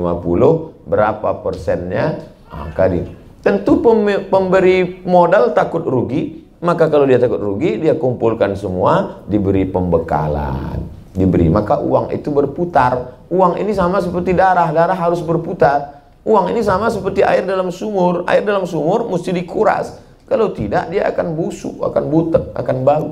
berapa 0.88 1.28
persennya 1.40 2.20
angka 2.52 2.84
di 2.92 3.00
tentu 3.40 3.80
pemberi 4.28 5.02
modal 5.02 5.56
takut 5.56 5.82
rugi 5.82 6.44
maka 6.62 6.86
kalau 6.86 7.08
dia 7.08 7.18
takut 7.18 7.40
rugi 7.40 7.80
dia 7.80 7.96
kumpulkan 7.96 8.54
semua 8.54 9.24
diberi 9.26 9.64
pembekalan 9.64 10.84
diberi 11.16 11.48
maka 11.48 11.80
uang 11.80 12.12
itu 12.12 12.28
berputar 12.28 13.24
uang 13.32 13.56
ini 13.56 13.72
sama 13.72 13.98
seperti 14.04 14.36
darah 14.36 14.68
darah 14.70 14.96
harus 14.96 15.24
berputar 15.24 16.02
Uang 16.22 16.54
ini 16.54 16.62
sama 16.62 16.86
seperti 16.86 17.26
air 17.26 17.42
dalam 17.42 17.74
sumur. 17.74 18.22
Air 18.30 18.46
dalam 18.46 18.62
sumur 18.62 19.10
mesti 19.10 19.34
dikuras. 19.34 19.98
Kalau 20.30 20.54
tidak 20.54 20.86
dia 20.94 21.10
akan 21.10 21.34
busuk, 21.34 21.82
akan 21.82 22.04
butek, 22.06 22.44
akan 22.54 22.76
bau. 22.86 23.08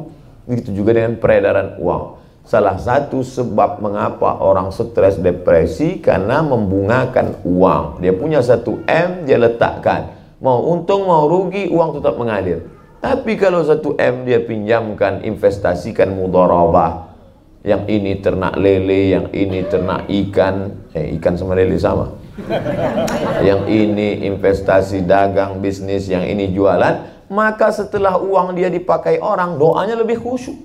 Begitu 0.47 0.79
juga 0.79 0.95
dengan 0.95 1.19
peredaran 1.19 1.75
uang. 1.83 2.20
Salah 2.43 2.81
satu 2.81 3.23
sebab 3.23 3.79
mengapa 3.79 4.41
orang 4.43 4.75
stres 4.75 5.21
depresi 5.21 6.03
karena 6.03 6.43
membungakan 6.43 7.41
uang. 7.47 8.03
Dia 8.03 8.13
punya 8.17 8.41
satu 8.43 8.83
M, 8.89 9.29
dia 9.29 9.39
letakkan. 9.39 10.19
Mau 10.41 10.73
untung, 10.73 11.07
mau 11.07 11.29
rugi, 11.29 11.69
uang 11.71 12.01
tetap 12.01 12.17
mengalir. 12.17 12.65
Tapi 12.99 13.37
kalau 13.37 13.63
satu 13.63 13.95
M 14.01 14.27
dia 14.27 14.41
pinjamkan, 14.43 15.23
investasikan 15.23 16.11
mudharabah. 16.17 17.13
Yang 17.61 17.83
ini 17.93 18.13
ternak 18.25 18.57
lele, 18.57 19.13
yang 19.15 19.27
ini 19.37 19.61
ternak 19.69 20.09
ikan. 20.09 20.89
Eh, 20.97 21.15
ikan 21.21 21.37
sama 21.37 21.53
lele 21.53 21.77
sama 21.77 22.21
yang 23.45 23.69
ini 23.69 24.25
investasi 24.29 25.05
dagang 25.05 25.61
bisnis 25.61 26.09
yang 26.09 26.25
ini 26.25 26.53
jualan 26.53 27.27
maka 27.31 27.71
setelah 27.71 28.19
uang 28.19 28.57
dia 28.59 28.73
dipakai 28.73 29.23
orang 29.23 29.61
doanya 29.61 29.99
lebih 29.99 30.19
khusyuk 30.21 30.57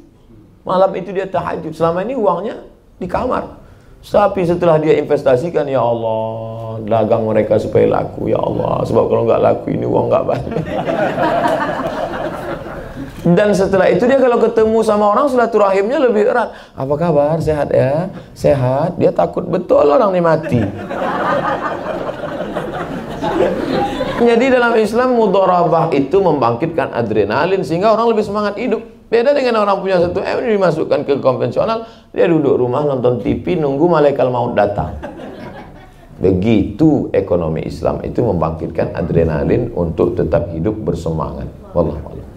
malam 0.65 0.91
itu 0.97 1.13
dia 1.13 1.30
tahajud. 1.30 1.71
Selama 1.71 2.01
ini 2.01 2.17
uangnya 2.17 2.65
di 2.97 3.08
kamar. 3.08 3.62
Tapi 4.06 4.45
setelah 4.45 4.78
dia 4.78 5.01
investasikan 5.01 5.65
ya 5.65 5.82
Allah 5.82 6.78
dagang 6.86 7.25
mereka 7.25 7.58
supaya 7.58 7.89
laku 7.89 8.30
ya 8.30 8.38
Allah. 8.38 8.86
Sebab 8.86 9.04
kalau 9.10 9.23
nggak 9.25 9.41
laku 9.41 9.73
ini 9.73 9.86
uang 9.86 10.06
nggak 10.12 10.25
banyak. 10.25 10.54
Dan 13.25 13.58
setelah 13.58 13.89
itu 13.89 14.06
dia 14.06 14.21
kalau 14.21 14.38
ketemu 14.38 14.86
sama 14.86 15.10
orang 15.10 15.25
silaturahimnya 15.25 15.97
lebih 15.97 16.30
erat. 16.30 16.54
Apa 16.78 16.93
kabar? 16.93 17.41
Sehat 17.41 17.73
ya? 17.73 18.13
Sehat? 18.38 19.01
Dia 19.01 19.10
takut 19.10 19.41
betul 19.49 19.89
orang 19.89 20.13
ini 20.13 20.21
mati. 20.21 20.62
Jadi 24.30 24.45
dalam 24.47 24.78
Islam 24.78 25.17
mudharabah 25.17 25.89
itu 25.91 26.21
membangkitkan 26.21 26.93
adrenalin 26.93 27.65
sehingga 27.65 27.97
orang 27.97 28.13
lebih 28.13 28.23
semangat 28.23 28.56
hidup. 28.62 28.94
Beda 29.15 29.32
dengan 29.32 29.63
orang 29.63 29.80
punya 29.80 29.95
satu 30.04 30.19
M 30.19 30.43
dimasukkan 30.43 31.08
ke 31.08 31.23
konvensional, 31.23 31.88
dia 32.12 32.28
duduk 32.28 32.60
rumah 32.60 32.84
nonton 32.84 33.23
TV 33.23 33.56
nunggu 33.56 33.88
malaikat 33.88 34.28
maut 34.28 34.60
datang. 34.60 34.91
Begitu 36.19 37.08
ekonomi 37.15 37.63
Islam 37.63 38.04
itu 38.04 38.19
membangkitkan 38.19 38.91
adrenalin 38.91 39.71
untuk 39.71 40.19
tetap 40.19 40.51
hidup 40.51 40.75
bersemangat. 40.84 41.47
Wallahu 41.71 42.12
a'lam. 42.12 42.28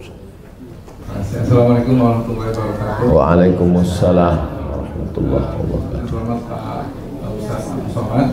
Assalamualaikum 1.19 1.99
warahmatullahi 1.99 2.51
wabarakatuh. 2.55 3.11
Waalaikumsalam 3.11 4.37
warahmatullahi 4.47 5.51
wabarakatuh. 5.59 6.07
Selamat 6.07 6.39
Pak 6.47 7.31
Ustaz 7.43 7.75
Somad. 7.91 8.27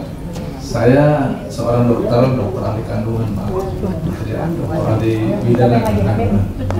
Saya 0.61 1.33
seorang 1.49 1.89
dokter, 1.89 2.21
dokter 2.37 2.61
ahli 2.61 2.83
kandungan, 2.85 3.25
Pak. 3.33 3.45
Dokter 3.81 4.85
ahli 4.85 5.13
bidang 5.49 5.81
kandungan. 5.81 6.74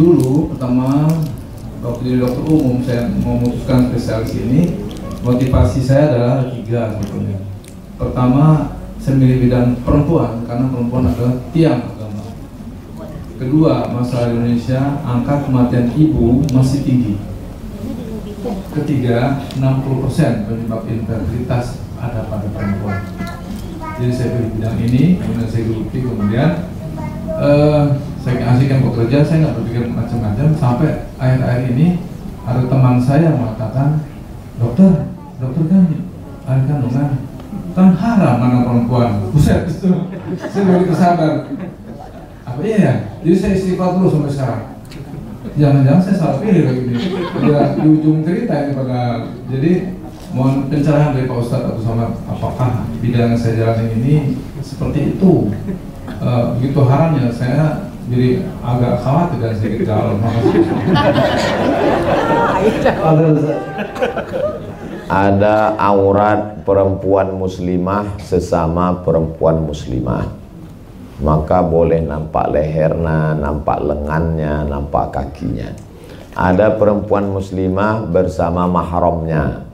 Dulu 0.00 0.56
pertama 0.56 1.12
waktu 1.84 2.00
jadi 2.08 2.24
dokter 2.24 2.44
umum 2.48 2.80
saya 2.80 3.04
memutuskan 3.20 3.92
spesialis 3.92 4.32
ini, 4.32 4.80
motivasi 5.20 5.84
saya 5.84 6.08
adalah 6.08 6.36
tiga 6.48 6.96
sebetulnya. 6.96 7.44
Pertama, 8.00 8.44
saya 8.96 9.20
bidang 9.20 9.76
perempuan 9.84 10.40
karena 10.48 10.72
perempuan 10.72 11.04
adalah 11.04 11.36
tiang 11.52 11.84
agama. 11.84 12.32
Kedua, 13.36 13.92
masalah 13.92 14.32
Indonesia 14.32 15.04
angka 15.04 15.44
kematian 15.44 15.92
ibu 15.92 16.48
masih 16.48 16.80
tinggi. 16.80 17.20
Ketiga, 18.72 19.44
60% 19.52 20.48
penyebab 20.48 20.88
infertilitas 20.88 21.76
ada 22.00 22.24
pada 22.24 22.48
perempuan. 22.48 23.04
Jadi 24.00 24.12
saya 24.16 24.28
pilih 24.32 24.50
bidang 24.56 24.76
ini, 24.80 25.20
kemudian 25.20 25.44
saya 25.44 25.62
geluti, 25.68 25.98
kemudian 26.00 26.50
uh, 27.36 28.00
saya 28.20 28.52
asik 28.52 28.68
bekerja, 28.68 29.24
saya 29.24 29.36
nggak 29.48 29.54
berpikir 29.60 29.84
macam-macam. 29.88 30.46
Sampai 30.56 30.88
akhir-akhir 31.16 31.64
ini 31.72 31.86
ada 32.44 32.62
teman 32.68 32.96
saya 33.00 33.32
yang 33.32 33.40
mengatakan, 33.40 34.04
dokter, 34.60 35.08
dokter 35.40 35.64
kan 35.68 35.84
ahli 36.44 36.62
kandungan, 36.68 37.10
kan 37.72 37.88
haram 37.96 38.36
anak 38.44 38.62
perempuan. 38.68 39.10
Buset 39.32 39.68
itu. 39.68 39.90
Saya 40.36 40.62
begitu 40.68 40.94
sadar 40.94 41.48
apa 42.50 42.66
iya 42.66 42.78
ya 42.82 42.94
jadi 43.22 43.36
saya 43.38 43.52
istighfar 43.54 43.94
dulu 43.94 44.08
sampai 44.10 44.32
sekarang. 44.34 44.62
Jangan-jangan 45.56 46.02
saya 46.04 46.16
salah 46.20 46.36
pilih 46.44 46.62
lagi 46.68 46.82
ini 46.84 46.96
ya, 47.48 47.60
di 47.80 47.86
ujung 47.88 48.20
cerita 48.26 48.54
ini 48.60 48.72
pada 48.76 49.00
jadi 49.48 49.72
mohon 50.36 50.68
pencerahan 50.68 51.16
dari 51.16 51.26
Pak 51.26 51.38
Ustadz 51.40 51.74
atau 51.74 51.82
sama 51.82 52.12
apakah 52.28 52.86
bidang 53.00 53.34
yang 53.34 53.40
saya 53.40 53.54
jalani 53.56 53.86
ini 53.98 54.14
seperti 54.60 55.16
itu? 55.16 55.48
Eh, 56.10 56.44
begitu 56.58 56.80
haramnya 56.84 57.32
saya 57.32 57.89
jadi 58.10 58.42
agak 58.58 58.94
khawatir 59.06 59.38
dan 59.38 59.52
sedikit 59.54 59.80
galau 59.86 60.18
ada 65.10 65.78
aurat 65.78 66.66
perempuan 66.66 67.30
muslimah 67.38 68.18
sesama 68.18 68.98
perempuan 69.06 69.62
muslimah 69.62 70.40
maka 71.20 71.60
boleh 71.60 72.00
nampak 72.00 72.48
lehernya, 72.48 73.36
nampak 73.36 73.78
lengannya, 73.84 74.64
nampak 74.64 75.12
kakinya. 75.12 75.68
Ada 76.32 76.80
perempuan 76.80 77.28
muslimah 77.28 78.08
bersama 78.08 78.64
mahramnya, 78.64 79.68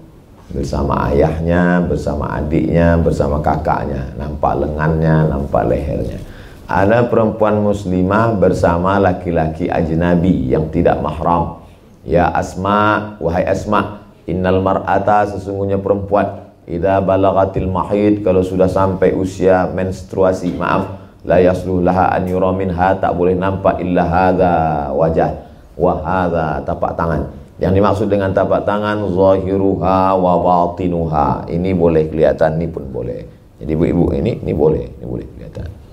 bersama 0.51 1.07
ayahnya, 1.11 1.87
bersama 1.87 2.35
adiknya, 2.35 2.99
bersama 2.99 3.39
kakaknya, 3.39 4.11
nampak 4.19 4.59
lengannya, 4.59 5.31
nampak 5.31 5.71
lehernya. 5.71 6.19
Ada 6.67 7.07
perempuan 7.07 7.63
muslimah 7.63 8.35
bersama 8.43 8.99
laki-laki 8.99 9.71
ajnabi 9.71 10.51
yang 10.51 10.67
tidak 10.75 10.99
mahram. 10.99 11.63
Ya 12.03 12.27
Asma, 12.27 13.15
wahai 13.23 13.47
Asma, 13.47 14.03
innal 14.27 14.59
mar'ata 14.59 15.31
sesungguhnya 15.31 15.79
perempuan. 15.79 16.51
Idza 16.67 16.99
balagatil 17.07 17.71
mahid 17.71 18.27
kalau 18.27 18.43
sudah 18.43 18.67
sampai 18.67 19.15
usia 19.15 19.71
menstruasi, 19.71 20.59
maaf, 20.59 20.99
la 21.23 21.39
yasluh 21.39 21.87
laha 21.87 22.11
an 22.11 22.27
yura 22.27 22.51
minha 22.51 22.99
tak 22.99 23.15
boleh 23.15 23.39
nampak 23.39 23.79
illa 23.79 24.03
hadza 24.03 24.55
wajah. 24.91 25.47
Wa 25.79 26.03
hadza 26.03 26.67
tapak 26.67 26.99
tangan. 26.99 27.31
Yang 27.63 27.73
dimaksud 27.79 28.07
dengan 28.11 28.35
tapak 28.35 28.67
tangan 28.67 29.07
zahiruha 29.07 30.19
wa 30.19 30.35
batinuha. 30.43 31.47
Ini 31.47 31.79
boleh 31.79 32.11
kelihatan 32.11 32.59
ini 32.59 32.67
pun 32.67 32.91
boleh. 32.91 33.23
Jadi 33.63 33.71
ibu-ibu 33.71 34.11
ini 34.19 34.43
ini 34.43 34.51
boleh 34.51 34.99
ini 34.99 35.07
boleh 35.07 35.27
kelihatan 35.31 35.86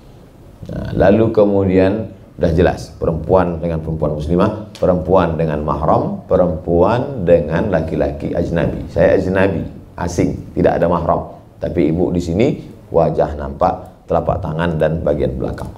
nah, 0.69 0.89
lalu 1.07 1.33
kemudian 1.33 2.13
sudah 2.33 2.51
jelas 2.53 2.91
perempuan 2.97 3.61
dengan 3.61 3.79
perempuan 3.79 4.17
muslimah 4.17 4.51
perempuan 4.75 5.37
dengan 5.37 5.61
mahram 5.61 6.25
perempuan 6.25 7.23
dengan 7.23 7.69
laki-laki 7.69 8.33
ajnabi 8.33 8.89
saya 8.89 9.15
ajnabi 9.21 9.63
asing 9.95 10.53
tidak 10.57 10.81
ada 10.81 10.89
mahram 10.89 11.37
tapi 11.61 11.93
ibu 11.93 12.09
di 12.11 12.19
sini 12.19 12.47
wajah 12.91 13.37
nampak 13.37 13.93
telapak 14.07 14.43
tangan 14.43 14.77
dan 14.77 14.99
bagian 15.01 15.33
belakang. 15.39 15.71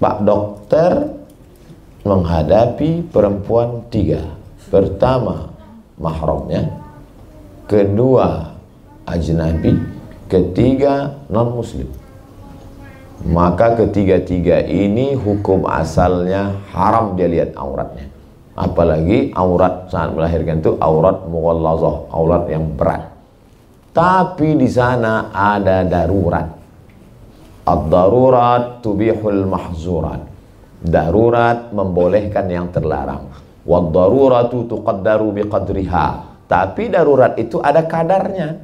Pak 0.00 0.16
dokter 0.26 0.92
menghadapi 2.04 3.08
perempuan 3.08 3.86
tiga. 3.88 4.20
Pertama, 4.68 5.54
mahramnya. 5.96 6.66
Kedua, 7.70 8.52
ajnabi. 9.06 9.78
Ketiga, 10.28 11.22
non-muslim. 11.30 11.86
Maka 13.24 13.80
ketiga-tiga 13.80 14.60
ini 14.64 15.16
hukum 15.16 15.64
asalnya 15.64 16.60
haram 16.76 17.16
dia 17.16 17.28
lihat 17.28 17.56
auratnya. 17.56 18.12
Apalagi 18.54 19.32
aurat 19.34 19.88
saat 19.90 20.14
melahirkan 20.14 20.60
itu 20.60 20.76
aurat 20.78 21.24
mughallazah, 21.26 22.12
aurat 22.12 22.44
yang 22.52 22.76
berat. 22.76 23.10
Tapi 23.96 24.54
di 24.60 24.68
sana 24.68 25.32
ada 25.32 25.82
darurat 25.82 26.64
Ad-darurat 27.64 28.84
tubihul 28.84 29.48
mahzurat. 29.48 30.20
Darurat 30.84 31.72
membolehkan 31.72 32.44
yang 32.52 32.68
terlarang. 32.68 33.32
Wad-daruratu 33.64 34.68
tuqaddaru 34.68 35.32
biqadriha. 35.40 36.06
Tapi 36.44 36.92
darurat 36.92 37.40
itu 37.40 37.64
ada 37.64 37.88
kadarnya. 37.88 38.60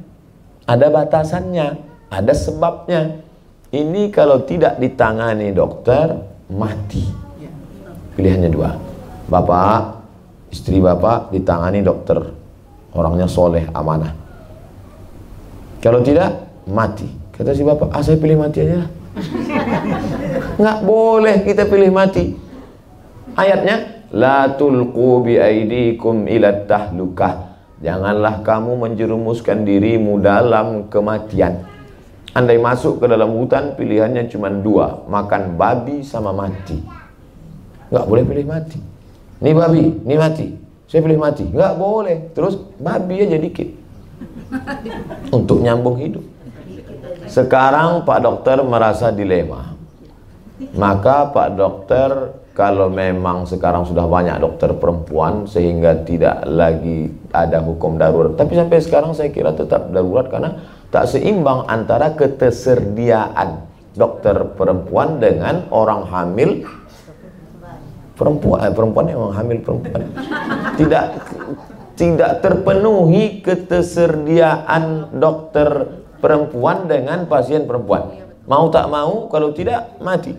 Ada 0.69 0.93
batasannya. 0.93 1.67
Ada 2.13 2.33
sebabnya. 2.37 3.25
Ini 3.71 4.11
kalau 4.11 4.43
tidak 4.43 4.77
ditangani 4.83 5.55
dokter, 5.55 6.19
mati. 6.51 7.07
Pilihannya 8.19 8.49
dua. 8.51 8.75
Bapak, 9.31 10.03
istri 10.51 10.83
bapak 10.83 11.31
ditangani 11.31 11.79
dokter. 11.79 12.19
Orangnya 12.91 13.31
soleh, 13.31 13.63
amanah. 13.71 14.11
Kalau 15.79 16.03
tidak, 16.03 16.35
mati 16.67 17.21
Kata 17.41 17.57
si 17.57 17.65
bapak, 17.65 17.89
ah 17.89 18.05
saya 18.05 18.21
pilih 18.21 18.37
mati 18.37 18.61
aja. 18.61 18.85
Nggak 20.61 20.79
boleh 20.85 21.41
kita 21.41 21.65
pilih 21.65 21.89
mati. 21.89 22.37
Ayatnya, 23.33 24.05
La 24.13 24.45
tulqu 24.59 25.25
bi 25.25 25.41
aidikum 25.41 26.29
ila 26.29 26.69
tahlukah. 26.69 27.55
Janganlah 27.81 28.45
kamu 28.45 28.77
menjerumuskan 28.77 29.65
dirimu 29.65 30.21
dalam 30.21 30.91
kematian. 30.91 31.70
Andai 32.31 32.55
masuk 32.55 33.03
ke 33.03 33.05
dalam 33.11 33.35
hutan, 33.35 33.75
pilihannya 33.75 34.31
cuma 34.31 34.47
dua. 34.47 35.03
Makan 35.03 35.59
babi 35.59 35.99
sama 35.99 36.31
mati. 36.31 36.79
Nggak 37.91 38.05
boleh 38.07 38.23
pilih 38.23 38.45
mati. 38.47 38.79
Ini 39.43 39.51
babi, 39.51 39.83
ini 40.07 40.15
mati. 40.15 40.47
Saya 40.87 41.03
pilih 41.03 41.19
mati. 41.19 41.43
Nggak 41.43 41.73
boleh. 41.75 42.17
Terus 42.31 42.55
babi 42.79 43.19
aja 43.19 43.35
dikit. 43.35 43.69
Untuk 45.35 45.59
nyambung 45.59 45.99
hidup. 45.99 46.23
Sekarang 47.27 48.07
Pak 48.07 48.19
Dokter 48.23 48.63
merasa 48.63 49.11
dilema. 49.11 49.75
Maka 50.71 51.31
Pak 51.35 51.49
Dokter 51.59 52.11
kalau 52.51 52.91
memang 52.91 53.47
sekarang 53.47 53.87
sudah 53.87 54.03
banyak 54.05 54.43
dokter 54.43 54.75
perempuan 54.75 55.47
sehingga 55.47 56.03
tidak 56.03 56.43
lagi 56.43 57.07
ada 57.31 57.63
hukum 57.63 57.95
darurat. 57.95 58.35
Tapi 58.35 58.59
sampai 58.59 58.77
sekarang 58.83 59.15
saya 59.15 59.31
kira 59.31 59.55
tetap 59.55 59.87
darurat 59.89 60.27
karena 60.27 60.59
tak 60.91 61.07
seimbang 61.07 61.65
antara 61.71 62.13
ketersediaan 62.13 63.65
dokter 63.95 64.35
perempuan 64.55 65.17
dengan 65.17 65.67
orang 65.71 66.05
hamil 66.07 66.67
perempuan 68.19 68.59
eh, 68.67 68.73
perempuan 68.75 69.05
yang 69.07 69.31
hamil 69.33 69.57
perempuan 69.63 70.01
tidak 70.79 71.05
tidak 71.95 72.41
terpenuhi 72.41 73.45
ketersediaan 73.45 75.13
dokter 75.15 76.01
perempuan 76.17 76.89
dengan 76.89 77.25
pasien 77.25 77.65
perempuan. 77.65 78.17
Mau 78.49 78.69
tak 78.69 78.87
mau, 78.87 79.27
kalau 79.27 79.51
tidak 79.51 79.97
mati. 79.99 80.33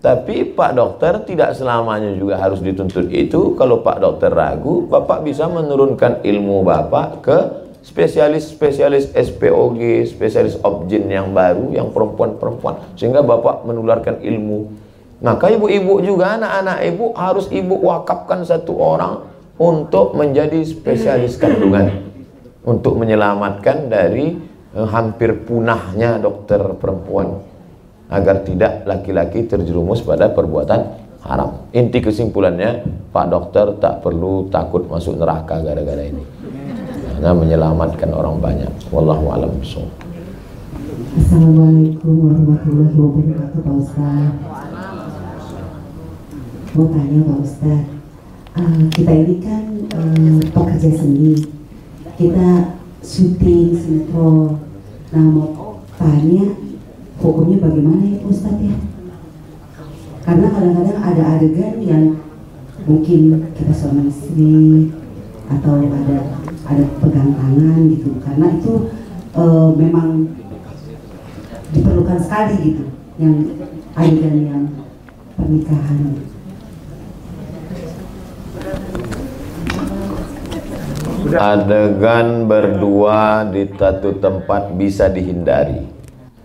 Tapi 0.00 0.56
Pak 0.56 0.72
Dokter 0.78 1.28
tidak 1.28 1.52
selamanya 1.58 2.14
juga 2.16 2.40
harus 2.40 2.64
dituntut 2.64 3.12
itu. 3.12 3.52
Kalau 3.58 3.84
Pak 3.84 4.00
Dokter 4.00 4.32
ragu, 4.32 4.88
Bapak 4.88 5.20
bisa 5.26 5.44
menurunkan 5.44 6.24
ilmu 6.24 6.64
Bapak 6.64 7.08
ke 7.20 7.38
spesialis-spesialis 7.80 9.12
SPOG, 9.12 10.04
spesialis 10.08 10.56
objin 10.60 11.08
yang 11.08 11.32
baru, 11.32 11.72
yang 11.72 11.90
perempuan-perempuan. 11.90 12.96
Sehingga 12.96 13.24
Bapak 13.24 13.64
menularkan 13.64 14.20
ilmu. 14.20 14.70
Maka 15.20 15.52
ibu-ibu 15.52 16.00
juga, 16.00 16.40
anak-anak 16.40 16.78
ibu 16.88 17.06
harus 17.12 17.46
ibu 17.52 17.76
wakafkan 17.84 18.44
satu 18.44 18.72
orang 18.76 19.24
untuk 19.60 20.16
menjadi 20.16 20.64
spesialis 20.64 21.36
kandungan. 21.36 22.08
Untuk 22.60 22.96
menyelamatkan 23.00 23.88
dari 23.88 24.50
Eh, 24.70 24.86
hampir 24.86 25.34
punahnya 25.50 26.22
dokter 26.22 26.62
perempuan 26.78 27.42
agar 28.06 28.46
tidak 28.46 28.86
laki-laki 28.86 29.42
terjerumus 29.42 29.98
pada 29.98 30.30
perbuatan 30.30 30.94
haram. 31.26 31.66
Inti 31.74 31.98
kesimpulannya, 31.98 32.86
Pak 33.10 33.26
dokter 33.34 33.66
tak 33.82 33.98
perlu 34.06 34.46
takut 34.46 34.86
masuk 34.86 35.18
neraka 35.18 35.58
gara-gara 35.58 36.06
ini. 36.06 36.22
Karena 37.20 37.36
menyelamatkan 37.36 38.16
orang 38.16 38.40
banyak. 38.40 38.72
Wallahu 38.88 39.28
a'lam 39.28 39.52
Assalamualaikum 41.20 42.16
warahmatullahi 42.16 42.96
wabarakatuh 42.96 43.60
Pak 43.60 43.76
Ustaz. 43.76 44.32
Mau 46.72 46.88
tanya 46.88 47.20
Pak 47.28 47.38
Ustaz 47.44 47.84
uh, 48.56 48.80
Kita 48.88 49.12
ini 49.12 49.36
kan 49.36 49.64
uh, 50.00 50.40
pekerja 50.48 50.96
seni. 50.96 51.44
Kita 52.16 52.80
syuting 53.04 53.76
sinetron. 53.76 54.56
Nah 55.12 55.20
mau 55.20 55.84
tanya 56.00 56.56
hukumnya 57.20 57.60
bagaimana 57.60 58.16
ya 58.16 58.24
Ustadz 58.24 58.64
ya? 58.64 58.80
Karena 60.24 60.48
kadang-kadang 60.56 61.00
ada 61.04 61.22
adegan 61.36 61.84
yang 61.84 62.16
mungkin 62.88 63.44
kita 63.52 63.76
suami 63.76 64.08
istri 64.08 64.88
atau 65.52 65.84
ada 65.84 66.40
ada 66.70 66.84
pegang 67.02 67.34
tangan 67.34 67.80
gitu. 67.90 68.10
Karena 68.22 68.46
itu 68.54 68.72
e, 69.34 69.44
memang 69.74 70.08
diperlukan 71.74 72.18
sekali 72.22 72.54
gitu 72.62 72.84
yang 73.18 73.34
adegan 73.98 74.36
yang 74.46 74.64
pernikahan. 75.34 75.98
Adegan 81.30 82.50
berdua 82.50 83.46
di 83.46 83.62
satu 83.70 84.18
tempat 84.18 84.74
bisa 84.74 85.06
dihindari. 85.06 85.86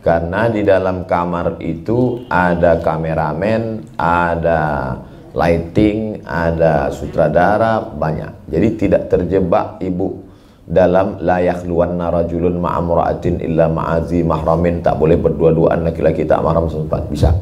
Karena 0.06 0.46
di 0.46 0.62
dalam 0.62 1.10
kamar 1.10 1.58
itu 1.58 2.22
ada 2.30 2.78
kameramen, 2.78 3.82
ada 3.98 4.94
lighting, 5.36 6.24
ada 6.24 6.90
sutradara 6.90 7.84
banyak. 7.84 8.48
Jadi 8.48 8.68
tidak 8.80 9.12
terjebak 9.12 9.84
ibu 9.84 10.24
dalam 10.66 11.22
layak 11.22 11.68
luan 11.68 12.00
narajulun 12.00 12.58
ma'amra'atin 12.58 13.44
illa 13.44 13.68
ma'azi 13.68 14.24
mahramin. 14.24 14.80
Tak 14.80 14.96
boleh 14.96 15.20
berdua-duaan 15.20 15.84
laki-laki 15.84 16.24
tak 16.24 16.40
mahram 16.42 16.72
sempat. 16.72 17.06
Bisa. 17.12 17.36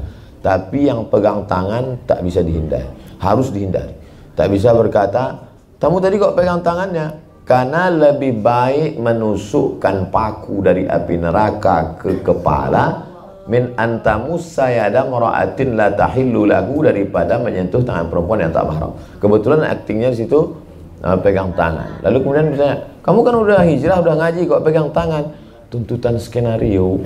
Tapi 0.44 0.90
yang 0.92 1.08
pegang 1.08 1.46
tangan 1.48 2.04
tak 2.04 2.26
bisa 2.26 2.44
dihindari. 2.44 2.90
Harus 3.22 3.54
dihindari. 3.54 3.96
Tak 4.34 4.50
bisa 4.50 4.74
berkata 4.74 5.54
kamu 5.84 6.00
tadi 6.00 6.16
kok 6.16 6.36
pegang 6.36 6.64
tangannya? 6.64 7.08
Karena 7.44 7.92
lebih 7.92 8.40
baik 8.40 9.04
menusukkan 9.04 10.08
paku 10.08 10.64
dari 10.64 10.88
api 10.88 11.20
neraka 11.20 12.00
ke 12.00 12.24
kepala 12.24 13.03
min 13.50 13.76
antamus 13.76 14.48
sayada 14.56 15.04
mara'atin 15.04 15.76
la 15.76 15.92
tahillu 15.92 16.48
lagu 16.48 16.80
daripada 16.80 17.36
menyentuh 17.40 17.84
tangan 17.84 18.08
perempuan 18.08 18.40
yang 18.48 18.56
tak 18.56 18.66
mahram 18.68 18.96
kebetulan 19.20 19.68
aktingnya 19.68 20.16
di 20.16 20.24
situ 20.24 20.64
uh, 21.04 21.18
pegang 21.20 21.52
tangan. 21.54 22.00
Lalu 22.02 22.18
kemudian 22.24 22.48
misalnya, 22.50 22.78
kamu 23.04 23.20
kan 23.22 23.36
udah 23.36 23.60
hijrah, 23.68 23.98
udah 24.00 24.16
ngaji 24.18 24.42
kok 24.48 24.64
pegang 24.64 24.90
tangan. 24.96 25.24
Tuntutan 25.68 26.16
skenario, 26.22 27.02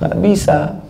nggak 0.00 0.16
bisa. 0.24 0.80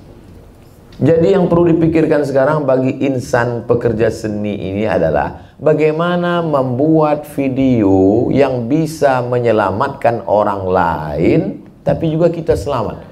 Jadi 0.98 1.34
yang 1.34 1.46
perlu 1.46 1.70
dipikirkan 1.78 2.26
sekarang 2.26 2.66
bagi 2.66 2.90
insan 3.06 3.66
pekerja 3.70 4.10
seni 4.10 4.54
ini 4.54 4.82
adalah 4.82 5.54
bagaimana 5.62 6.42
membuat 6.42 7.22
video 7.38 8.26
yang 8.34 8.66
bisa 8.66 9.22
menyelamatkan 9.22 10.26
orang 10.26 10.66
lain 10.66 11.40
tapi 11.86 12.10
juga 12.10 12.34
kita 12.34 12.58
selamat. 12.58 13.07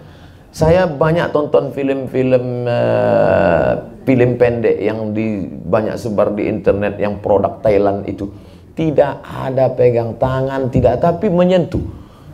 Saya 0.56 0.88
banyak 0.88 1.36
tonton 1.36 1.68
film-film 1.68 2.64
uh, 2.64 3.76
film 4.08 4.40
pendek 4.40 4.80
yang 4.80 5.12
di 5.12 5.44
banyak 5.44 6.00
sebar 6.00 6.32
di 6.32 6.48
internet 6.48 6.96
yang 6.96 7.20
produk 7.20 7.60
Thailand 7.60 8.08
itu 8.08 8.32
tidak 8.72 9.20
ada 9.20 9.68
pegang 9.76 10.16
tangan, 10.16 10.72
tidak 10.72 11.04
tapi 11.04 11.28
menyentuh. 11.28 11.84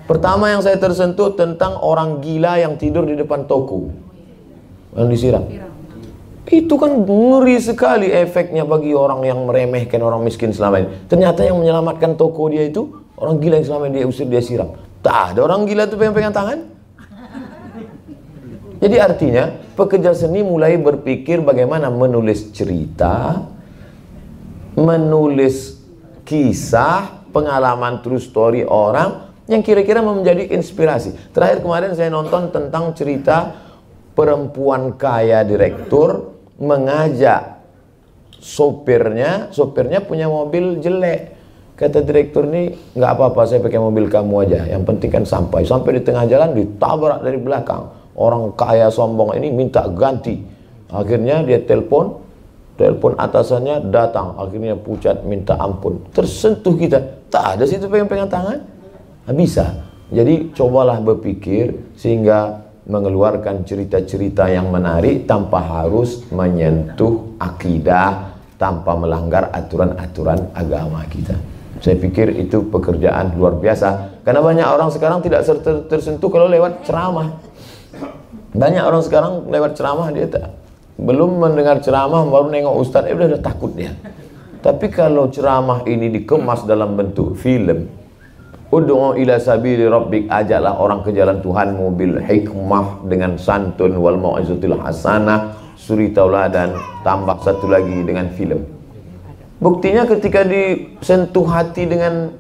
Pertama 0.07 0.55
yang 0.55 0.63
saya 0.63 0.79
tersentuh 0.79 1.35
tentang 1.35 1.83
orang 1.83 2.23
gila 2.23 2.63
yang 2.63 2.79
tidur 2.79 3.03
di 3.11 3.19
depan 3.19 3.51
toko. 3.51 3.91
Yang 4.95 5.09
disiram. 5.19 5.43
Itu 6.47 6.79
kan 6.79 7.03
ngeri 7.03 7.59
sekali 7.59 8.07
efeknya 8.07 8.63
bagi 8.63 8.95
orang 8.95 9.27
yang 9.27 9.43
meremehkan 9.51 9.99
orang 9.99 10.23
miskin 10.23 10.55
selama 10.55 10.79
ini. 10.79 11.11
Ternyata 11.11 11.43
yang 11.43 11.59
menyelamatkan 11.59 12.15
toko 12.15 12.47
dia 12.47 12.71
itu 12.71 12.87
orang 13.19 13.43
gila 13.43 13.59
yang 13.59 13.67
selama 13.67 13.91
ini 13.91 13.95
dia 13.99 14.07
usir 14.07 14.31
dia 14.31 14.39
siram. 14.39 14.79
Tak 15.03 15.35
ada 15.35 15.43
orang 15.43 15.67
gila 15.67 15.91
itu 15.91 15.99
pegang-pegang 15.99 16.31
tangan. 16.31 16.72
Jadi 18.83 18.97
artinya 18.99 19.47
pekerja 19.79 20.11
seni 20.11 20.43
mulai 20.43 20.75
berpikir 20.75 21.39
bagaimana 21.39 21.87
menulis 21.87 22.51
cerita, 22.51 23.47
menulis 24.75 25.79
kisah 26.27 27.23
pengalaman 27.31 28.03
true 28.03 28.19
story 28.19 28.67
orang 28.67 29.31
yang 29.47 29.63
kira-kira 29.63 30.03
menjadi 30.03 30.51
inspirasi. 30.51 31.15
Terakhir 31.31 31.63
kemarin 31.63 31.95
saya 31.95 32.11
nonton 32.11 32.51
tentang 32.51 32.91
cerita 32.99 33.55
perempuan 34.19 34.99
kaya 34.99 35.47
direktur 35.47 36.35
mengajak 36.59 37.63
sopirnya, 38.43 39.55
sopirnya 39.55 40.03
punya 40.03 40.27
mobil 40.27 40.83
jelek. 40.83 41.39
Kata 41.79 42.03
direktur 42.03 42.51
ini 42.51 42.75
nggak 42.99 43.13
apa-apa 43.15 43.47
saya 43.47 43.63
pakai 43.63 43.79
mobil 43.79 44.11
kamu 44.11 44.35
aja. 44.43 44.61
Yang 44.67 44.83
penting 44.91 45.11
kan 45.11 45.25
sampai. 45.27 45.63
Sampai 45.63 45.99
di 45.99 46.03
tengah 46.03 46.27
jalan 46.27 46.51
ditabrak 46.59 47.23
dari 47.23 47.39
belakang. 47.39 48.02
Orang 48.13 48.53
kaya 48.53 48.93
sombong 48.93 49.33
ini 49.37 49.49
minta 49.49 49.89
ganti. 49.89 50.37
Akhirnya 50.93 51.41
dia 51.41 51.65
telepon, 51.65 52.21
telepon 52.77 53.17
atasannya 53.17 53.89
datang. 53.89 54.37
Akhirnya 54.37 54.77
pucat 54.77 55.25
minta 55.25 55.57
ampun. 55.57 56.05
Tersentuh 56.13 56.77
kita. 56.77 57.01
Tak 57.33 57.57
ada 57.57 57.65
situ 57.65 57.89
pegang-pegang 57.89 58.29
tangan. 58.29 58.59
Nah, 59.25 59.35
bisa. 59.35 59.89
Jadi 60.13 60.53
cobalah 60.53 61.01
berpikir 61.01 61.97
sehingga 61.97 62.61
mengeluarkan 62.85 63.65
cerita-cerita 63.65 64.51
yang 64.53 64.69
menarik 64.69 65.25
tanpa 65.25 65.63
harus 65.65 66.29
menyentuh 66.29 67.41
akidah 67.41 68.37
tanpa 68.61 68.93
melanggar 68.93 69.49
aturan-aturan 69.57 70.53
agama 70.53 71.01
kita. 71.09 71.33
Saya 71.81 71.99
pikir 71.99 72.39
itu 72.39 72.63
pekerjaan 72.69 73.35
luar 73.35 73.59
biasa. 73.59 74.21
Karena 74.23 74.39
banyak 74.39 74.69
orang 74.69 74.91
sekarang 74.93 75.19
tidak 75.25 75.43
tersentuh 75.91 76.31
kalau 76.31 76.47
lewat 76.47 76.87
ceramah 76.87 77.33
banyak 78.53 78.85
orang 78.85 79.03
sekarang 79.05 79.33
lewat 79.49 79.77
ceramah 79.77 80.09
dia 80.13 80.29
tak 80.29 80.53
belum 81.01 81.41
mendengar 81.41 81.81
ceramah 81.81 82.23
baru 82.29 82.53
nengok 82.53 82.77
ustaz 82.79 83.09
eh 83.09 83.17
udah, 83.17 83.37
udah 83.37 83.43
takut 83.43 83.73
dia. 83.73 83.97
Tapi 84.63 84.95
kalau 84.95 85.27
ceramah 85.27 85.83
ini 85.91 86.07
dikemas 86.07 86.63
dalam 86.63 86.95
bentuk 86.95 87.35
film 87.35 87.91
Ud'u 88.73 89.19
ila 89.19 89.37
sabili 89.37 89.85
rabbik 89.85 90.31
ajaklah 90.33 90.79
orang 90.81 91.05
ke 91.05 91.13
jalan 91.13 91.45
Tuhanmu 91.45 91.93
bil 91.93 92.17
hikmah 92.23 93.05
dengan 93.05 93.37
santun 93.37 93.99
wal 94.01 94.17
mau'izatil 94.17 94.81
hasanah 94.81 95.53
suri 95.77 96.15
tauladan 96.15 96.73
tambah 97.05 97.43
satu 97.43 97.69
lagi 97.69 98.01
dengan 98.07 98.33
film 98.33 98.65
buktinya 99.61 100.09
ketika 100.09 100.47
disentuh 100.47 101.45
hati 101.51 101.85
dengan 101.85 102.33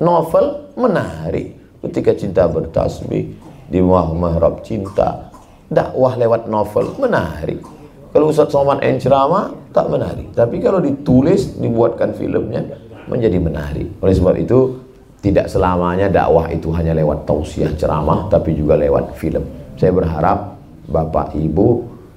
novel 0.00 0.72
menarik. 0.80 1.58
Ketika 1.76 2.18
cinta 2.18 2.50
bertasbih 2.50 3.36
di 3.70 3.78
mihrab 3.84 4.64
cinta 4.66 5.30
dakwah 5.70 6.14
lewat 6.14 6.46
novel 6.46 6.94
menarik 6.98 7.76
kalau 8.16 8.32
Ustaz 8.32 8.48
Somad 8.48 8.80
yang 8.80 8.96
ceramah 8.96 9.52
tak 9.76 9.92
menarik. 9.92 10.32
Tapi 10.32 10.56
kalau 10.64 10.80
ditulis, 10.80 11.52
dibuatkan 11.60 12.16
filmnya 12.16 12.64
menjadi 13.12 13.36
menarik. 13.36 13.92
Oleh 14.00 14.14
sebab 14.16 14.40
itu 14.40 14.72
tidak 15.20 15.52
selamanya 15.52 16.08
dakwah 16.08 16.48
itu 16.48 16.72
hanya 16.72 16.96
lewat 16.96 17.28
tausiah 17.28 17.76
ceramah 17.76 18.32
tapi 18.32 18.56
juga 18.56 18.80
lewat 18.80 19.20
film. 19.20 19.44
Saya 19.76 19.92
berharap 19.92 20.56
Bapak 20.88 21.36
Ibu 21.36 21.66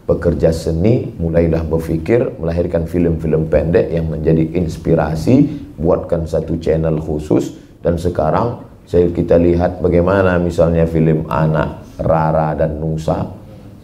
pekerja 0.07 0.55
seni 0.55 1.11
mulailah 1.19 1.67
berfikir 1.67 2.31
melahirkan 2.39 2.87
film-film 2.87 3.51
pendek 3.51 3.91
yang 3.91 4.07
menjadi 4.07 4.55
inspirasi, 4.55 5.51
buatkan 5.75 6.23
satu 6.23 6.55
channel 6.63 6.95
khusus 7.03 7.59
dan 7.83 7.99
sekarang 7.99 8.63
saya 8.87 9.11
kita 9.11 9.35
lihat 9.35 9.83
bagaimana 9.83 10.39
misalnya 10.39 10.87
film 10.87 11.27
anak 11.27 11.99
Rara 11.99 12.55
dan 12.55 12.79
Nusa 12.79 13.38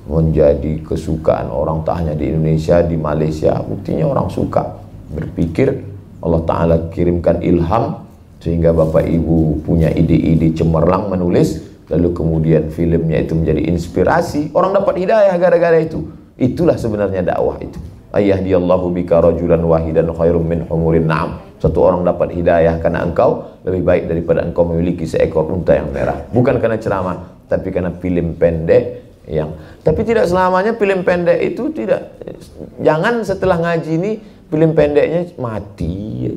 menjadi 0.05 0.85
kesukaan 0.85 1.49
orang 1.49 1.81
tak 1.81 2.01
hanya 2.01 2.13
di 2.13 2.29
Indonesia, 2.29 2.81
di 2.85 2.97
Malaysia. 2.97 3.57
Buktinya 3.61 4.05
orang 4.09 4.29
suka 4.29 4.81
berpikir. 5.09 5.93
Allah 6.21 6.41
Ta'ala 6.41 6.75
kirimkan 6.89 7.41
ilham 7.45 8.01
sehingga 8.41 8.73
Bapak 8.73 9.05
Ibu 9.05 9.65
punya 9.65 9.93
ide-ide 9.93 10.53
cemerlang 10.53 11.09
menulis. 11.09 11.61
Lalu 11.85 12.17
kemudian 12.17 12.73
filmnya 12.73 13.21
itu 13.21 13.37
menjadi 13.37 13.61
inspirasi. 13.69 14.49
Orang 14.57 14.73
dapat 14.73 15.05
hidayah 15.05 15.37
gara-gara 15.37 15.77
itu. 15.77 16.01
Itulah 16.33 16.81
sebenarnya 16.81 17.21
dakwah 17.21 17.61
itu. 17.61 17.77
Ayah 18.09 18.41
Allahu 18.41 18.95
bika 18.95 19.21
rajulan 19.21 19.61
wahidan 19.61 20.09
khairum 20.09 20.49
min 20.49 20.65
humurin 20.65 21.05
na'am. 21.05 21.45
Satu 21.61 21.85
orang 21.85 22.01
dapat 22.01 22.33
hidayah 22.33 22.81
karena 22.81 23.05
engkau 23.05 23.61
lebih 23.61 23.85
baik 23.85 24.03
daripada 24.09 24.41
engkau 24.41 24.65
memiliki 24.65 25.05
seekor 25.05 25.45
unta 25.45 25.77
yang 25.77 25.93
merah. 25.93 26.25
Bukan 26.33 26.57
karena 26.57 26.81
ceramah 26.81 27.35
tapi 27.45 27.69
karena 27.69 27.93
film 28.01 28.33
pendek 28.33 29.04
yang 29.25 29.57
tapi 29.81 30.05
tidak 30.05 30.29
selamanya 30.29 30.77
film 30.77 31.01
pendek 31.01 31.39
itu 31.41 31.73
tidak 31.73 32.13
jangan 32.81 33.25
setelah 33.25 33.57
ngaji 33.57 33.91
ini 33.97 34.11
film 34.49 34.71
pendeknya 34.77 35.21
mati. 35.41 36.29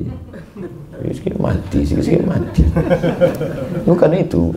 Sedikit 0.99 1.39
mati 1.39 1.79
sedikit 1.87 2.27
mati. 2.27 2.63
Bukan 3.87 4.11
itu. 4.17 4.51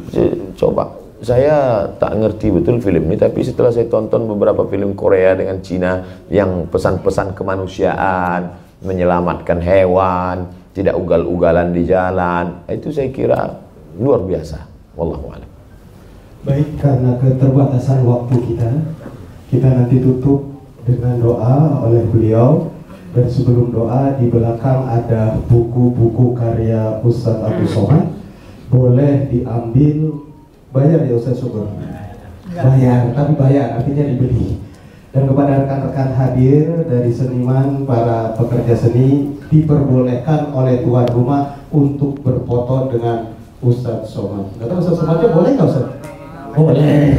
Coba. 0.58 0.90
Saya 1.22 1.86
tak 2.02 2.18
ngerti 2.18 2.50
betul 2.50 2.82
film 2.82 3.06
ini 3.06 3.14
tapi 3.14 3.46
setelah 3.46 3.70
saya 3.70 3.86
tonton 3.86 4.26
beberapa 4.26 4.66
film 4.66 4.98
Korea 4.98 5.38
dengan 5.38 5.62
Cina 5.62 6.02
yang 6.26 6.66
pesan-pesan 6.66 7.38
kemanusiaan 7.38 8.58
menyelamatkan 8.82 9.62
hewan 9.62 10.50
tidak 10.74 10.98
ugal-ugalan 10.98 11.70
di 11.70 11.86
jalan 11.86 12.66
itu 12.66 12.90
saya 12.90 13.14
kira 13.14 13.54
luar 14.02 14.26
biasa. 14.26 14.66
Wallahu 14.98 15.30
a'lam 15.30 15.51
Baik, 16.42 16.74
karena 16.82 17.14
keterbatasan 17.22 18.02
waktu 18.02 18.34
kita, 18.50 18.70
kita 19.46 19.68
nanti 19.78 20.02
tutup 20.02 20.58
dengan 20.82 21.22
doa 21.22 21.86
oleh 21.86 22.02
beliau. 22.10 22.74
Dan 23.14 23.30
sebelum 23.30 23.70
doa, 23.70 24.18
di 24.18 24.26
belakang 24.26 24.88
ada 24.90 25.38
buku-buku 25.46 26.34
karya 26.34 26.98
Ustadz 27.06 27.46
Abu 27.46 27.62
Somad. 27.68 28.10
Boleh 28.74 29.30
diambil, 29.30 30.26
bayar 30.74 31.06
ya 31.06 31.14
Ustadz 31.14 31.46
Syukur? 31.46 31.70
Bayar, 32.50 33.14
tapi 33.14 33.32
bayar, 33.38 33.78
artinya 33.78 34.02
dibeli. 34.10 34.58
Dan 35.12 35.28
kepada 35.28 35.62
rekan-rekan 35.62 36.10
hadir 36.16 36.88
dari 36.88 37.12
seniman, 37.12 37.84
para 37.86 38.34
pekerja 38.34 38.74
seni 38.74 39.38
diperbolehkan 39.46 40.50
oleh 40.56 40.82
tuan 40.82 41.06
rumah 41.12 41.60
untuk 41.68 42.18
berfoto 42.24 42.90
dengan 42.90 43.36
Ustadz 43.62 44.10
Somad. 44.10 44.56
Tahu 44.58 44.80
Ustadz 44.80 45.04
Somadnya 45.04 45.36
boleh 45.36 45.54
nggak 45.54 45.68
Ustadz? 45.70 46.00
Boleh. 46.52 47.16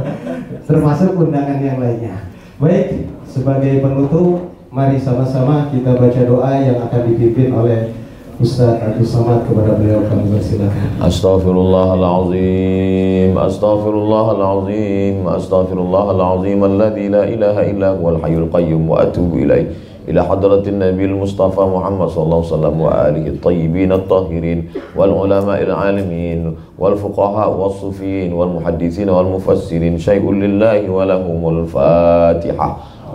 Termasuk 0.68 1.16
undangan 1.16 1.62
yang 1.62 1.80
lainnya. 1.80 2.16
Baik, 2.56 3.04
sebagai 3.28 3.84
penutup, 3.84 4.50
mari 4.72 4.98
sama-sama 5.00 5.70
kita 5.72 5.96
baca 5.96 6.20
doa 6.24 6.60
yang 6.60 6.80
akan 6.84 7.00
dipimpin 7.08 7.52
oleh 7.52 7.92
Ustadz 8.36 8.84
Abdul 8.84 9.08
Somad 9.08 9.48
kepada 9.48 9.80
beliau 9.80 10.04
kami 10.04 10.28
persilakan. 10.28 11.00
Astaghfirullahalazim 11.00 13.32
Astaghfirullahalazim 13.32 15.24
Astaghfirullahalazim 15.24 16.60
Alladhi 16.60 17.08
la 17.08 17.24
ilaha 17.24 17.64
illa 17.64 17.96
huwal 17.96 18.20
hayyul 18.20 18.52
qayyum 18.52 18.84
wa 18.84 19.08
atubu 19.08 19.40
إلى 20.08 20.24
حضرة 20.24 20.62
النبي 20.68 21.04
المصطفى 21.04 21.60
محمد 21.60 22.08
صلى 22.08 22.24
الله 22.24 22.36
عليه 22.36 22.54
وسلم 22.54 22.80
وآله 22.80 23.26
الطيبين 23.26 23.92
الطاهرين 23.92 24.58
والعلماء 24.96 25.62
العالمين 25.62 26.56
والفقهاء 26.78 27.50
والصوفيين 27.60 28.32
والمحدثين 28.32 29.08
والمفسرين 29.10 29.98
شيء 29.98 30.32
لله 30.32 30.90
ولهم 30.90 31.42
الفاتحة. 31.58 32.68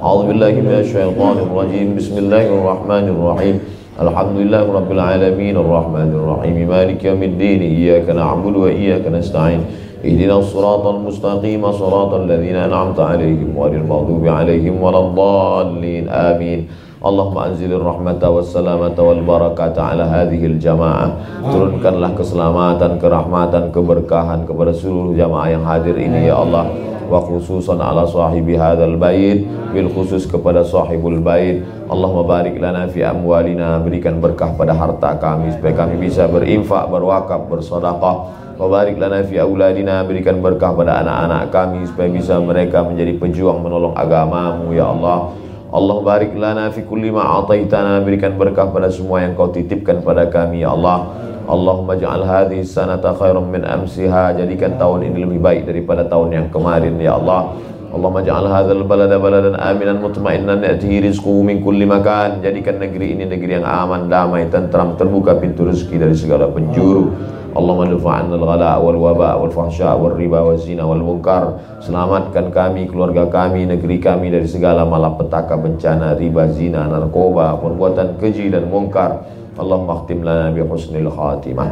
أعوذ 0.03 0.27
بالله 0.27 0.51
من 0.51 0.75
الشيطان 0.83 1.35
الرجيم. 1.37 1.95
بسم 1.95 2.17
الله 2.17 2.45
الرحمن 2.59 3.05
الرحيم. 3.15 3.55
الحمد 4.01 4.35
لله 4.37 4.63
رب 4.73 4.91
العالمين 4.91 5.55
الرحمن 5.57 6.09
الرحيم. 6.19 6.55
مالك 6.67 7.05
يوم 7.05 7.23
الدين. 7.23 7.61
إياك 7.61 8.09
نعبد 8.09 8.55
وإياك 8.55 9.07
نستعين. 9.07 9.61
اهدنا 10.01 10.35
الصراط 10.37 10.85
المستقيم 10.87 11.71
صراط 11.71 12.13
الذين 12.13 12.55
أنعمت 12.55 12.99
عليهم 12.99 13.53
غير 13.59 13.73
المغضوب 13.85 14.27
عليهم 14.27 14.81
ولا 14.81 14.99
الضالين 14.99 16.09
آمين. 16.09 16.59
اللهم 17.05 17.37
أنزل 17.37 17.71
الرحمة 17.73 18.21
والسلامة 18.29 18.97
والبركة 18.97 19.77
على 19.81 20.03
هذه 20.03 20.41
الجماعة. 20.45 21.07
turunkanlah 21.41 22.11
keselamatan, 22.17 22.97
kerahmatan, 23.01 23.73
keberkahan 23.73 24.45
kepada 24.45 24.73
seluruh 24.73 25.13
jamaah 25.17 25.49
yang 25.49 25.65
hadir 25.65 25.97
ini 25.97 26.29
ya 26.29 26.37
Allah 26.37 26.65
wa 27.11 27.19
khususan 27.19 27.83
ala 27.83 28.07
sahibi 28.07 28.55
hadzal 28.55 28.95
bait 28.95 29.43
bil 29.75 29.91
khusus 29.91 30.23
kepada 30.23 30.63
sahibul 30.63 31.19
bait 31.19 31.59
Allahumma 31.91 32.39
barik 32.39 32.55
lana 32.55 32.87
fi 32.87 33.03
amwalina 33.03 33.83
berikan 33.83 34.23
berkah 34.23 34.55
pada 34.55 34.71
harta 34.71 35.19
kami 35.19 35.51
supaya 35.51 35.75
kami 35.75 35.99
bisa 35.99 36.31
berinfak 36.31 36.87
berwakaf 36.87 37.51
bersedekah 37.51 38.41
Wabarik 38.61 39.01
lana 39.01 39.25
fi 39.25 39.41
auladina 39.41 40.05
berikan 40.05 40.37
berkah 40.37 40.77
pada 40.77 41.01
anak-anak 41.01 41.49
kami 41.49 41.81
supaya 41.89 42.13
bisa 42.13 42.37
mereka 42.37 42.85
menjadi 42.85 43.17
pejuang 43.17 43.57
menolong 43.57 43.97
agamamu 43.97 44.69
ya 44.69 44.85
Allah. 44.85 45.33
Allah 45.73 45.97
barik 46.05 46.37
lana 46.37 46.69
fi 46.69 46.85
kulli 46.85 47.09
ma 47.09 47.41
ataitana 47.41 48.05
berikan 48.05 48.37
berkah 48.37 48.69
pada 48.69 48.93
semua 48.93 49.25
yang 49.25 49.33
kau 49.33 49.49
titipkan 49.49 50.05
pada 50.05 50.29
kami 50.29 50.61
ya 50.61 50.77
Allah. 50.77 51.09
Allahumma 51.51 51.99
ja'al 51.99 52.23
hadhihi 52.23 52.63
sanata 52.63 53.11
khairan 53.11 53.51
min 53.51 53.67
amsiha 53.67 54.39
jadikan 54.39 54.79
tahun 54.79 55.11
ini 55.11 55.27
lebih 55.27 55.43
baik 55.43 55.67
daripada 55.67 56.07
tahun 56.07 56.31
yang 56.31 56.47
kemarin 56.47 56.95
ya 56.95 57.19
Allah. 57.19 57.59
Allahumma 57.91 58.23
ja'al 58.23 58.47
hadzal 58.47 58.87
balada 58.87 59.19
baladan 59.19 59.59
aminan 59.59 59.99
mutmainnan 59.99 60.63
ya'tihi 60.63 61.03
rizquhu 61.11 61.43
min 61.43 61.59
kulli 61.59 61.83
makan 61.83 62.39
jadikan 62.39 62.79
negeri 62.79 63.19
ini 63.19 63.27
negeri 63.27 63.59
yang 63.59 63.67
aman 63.67 64.07
damai 64.07 64.47
tentram 64.47 64.95
terbuka 64.95 65.35
pintu 65.43 65.67
rezeki 65.67 65.99
dari 65.99 66.15
segala 66.15 66.47
penjuru. 66.47 67.11
Allahumma 67.51 67.91
dafa'anna 67.99 68.39
al-ghala 68.39 68.71
wal 68.79 68.95
waba 69.11 69.35
wal 69.35 69.51
fahsya 69.51 69.91
wal 69.99 70.15
riba 70.15 70.39
wal 70.39 70.55
zina 70.55 70.87
wal 70.87 71.03
munkar 71.03 71.59
Selamatkan 71.83 72.47
kami, 72.55 72.87
keluarga 72.87 73.27
kami, 73.27 73.67
negeri 73.67 73.99
kami 73.99 74.31
dari 74.31 74.47
segala 74.47 74.87
malapetaka 74.87 75.59
bencana, 75.59 76.15
riba, 76.15 76.47
zina, 76.47 76.87
narkoba, 76.87 77.59
perbuatan 77.59 78.15
keji 78.23 78.47
dan 78.55 78.71
munkar 78.71 79.40
Allahumma 79.59 79.99
khtim 80.03 80.23
lana 80.23 80.47
bi 80.55 80.63
husnil 80.63 81.11
khatimah. 81.11 81.69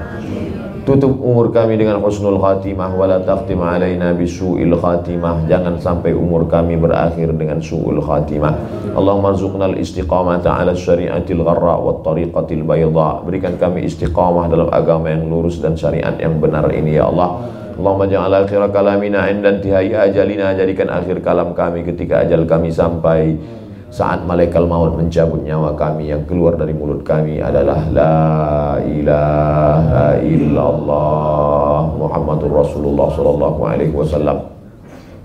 Tutup 0.84 1.16
umur 1.22 1.48
kami 1.54 1.78
dengan 1.78 2.02
husnul 2.02 2.42
khatimah 2.42 2.92
Wala 2.98 3.22
takhtim 3.24 3.64
alaina 3.64 4.12
bi 4.12 4.28
su'il 4.28 4.76
khatimah. 4.76 5.48
Jangan 5.48 5.80
sampai 5.80 6.12
umur 6.12 6.44
kami 6.52 6.76
berakhir 6.76 7.32
dengan 7.32 7.64
su'ul 7.64 8.04
khatimah. 8.04 8.52
Allahumma 9.00 9.32
rzuqna 9.32 9.72
al-istiqamata 9.72 10.60
ala 10.60 10.76
syariatil 10.76 11.40
gharra 11.40 11.80
wa 11.80 12.04
tariqatil 12.04 12.68
bayda. 12.68 13.24
Berikan 13.24 13.56
kami 13.56 13.88
istiqamah 13.88 14.52
dalam 14.52 14.68
agama 14.76 15.14
yang 15.14 15.32
lurus 15.32 15.64
dan 15.64 15.80
syariat 15.80 16.20
yang 16.20 16.42
benar 16.44 16.68
ini 16.76 17.00
ya 17.00 17.08
Allah. 17.08 17.48
Allahumma 17.80 18.12
ja'al 18.12 18.44
akhir 18.44 18.60
kalamina 18.76 19.32
inda 19.32 19.56
intihai 19.56 19.96
ajalina. 19.96 20.52
Jadikan 20.52 20.92
akhir 20.92 21.24
kalam 21.24 21.56
kami 21.56 21.88
ketika 21.88 22.28
ajal 22.28 22.44
kami 22.44 22.76
sampai 22.76 23.40
saat 23.90 24.22
malaikat 24.22 24.70
maut 24.70 24.94
mencabut 24.94 25.42
nyawa 25.42 25.74
kami 25.74 26.14
yang 26.14 26.22
keluar 26.30 26.54
dari 26.54 26.78
mulut 26.78 27.02
kami 27.02 27.42
adalah 27.42 27.82
la 27.90 28.18
ilaha 28.86 30.22
illallah 30.22 31.90
Muhammadur 31.98 32.54
Rasulullah 32.54 33.10
sallallahu 33.10 33.62
alaihi 33.66 33.94
wasallam. 33.94 34.46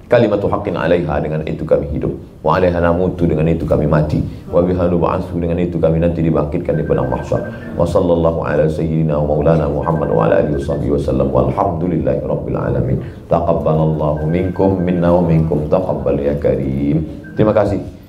Kalimatu 0.09 0.49
haqqin 0.49 0.77
alaiha 0.77 1.17
dengan 1.21 1.45
itu 1.49 1.65
kami 1.65 1.93
hidup. 1.93 2.13
Wa 2.41 2.61
alaiha 2.61 2.81
namutu 2.81 3.29
dengan 3.29 3.49
itu 3.49 3.69
kami 3.69 3.89
mati. 3.89 4.21
Wa 4.49 4.61
biha 4.61 4.89
nub'atsu 4.89 5.37
dengan 5.37 5.61
itu 5.61 5.81
kami 5.81 6.01
nanti 6.01 6.21
dibangkitkan 6.25 6.77
di 6.77 6.85
padang 6.85 7.09
mahsyar. 7.09 7.41
Wa 7.77 7.89
sallallahu 7.89 8.45
ala 8.45 8.69
sayyidina 8.69 9.17
wa 9.17 9.33
maulana 9.33 9.65
Muhammad 9.69 10.09
wa 10.13 10.29
ala 10.29 10.45
alihi 10.45 10.61
wasallam 10.93 11.29
walhamdulillahi 11.33 12.21
rabbil 12.21 12.57
alamin. 12.57 13.01
Taqabbalallahu 13.33 14.29
minkum 14.29 14.81
minna 14.81 15.09
wa 15.09 15.25
minkum 15.25 15.69
taqabbal 15.73 16.21
ya 16.21 16.37
karim 16.37 17.25
terima 17.35 17.51
kasih 17.51 18.04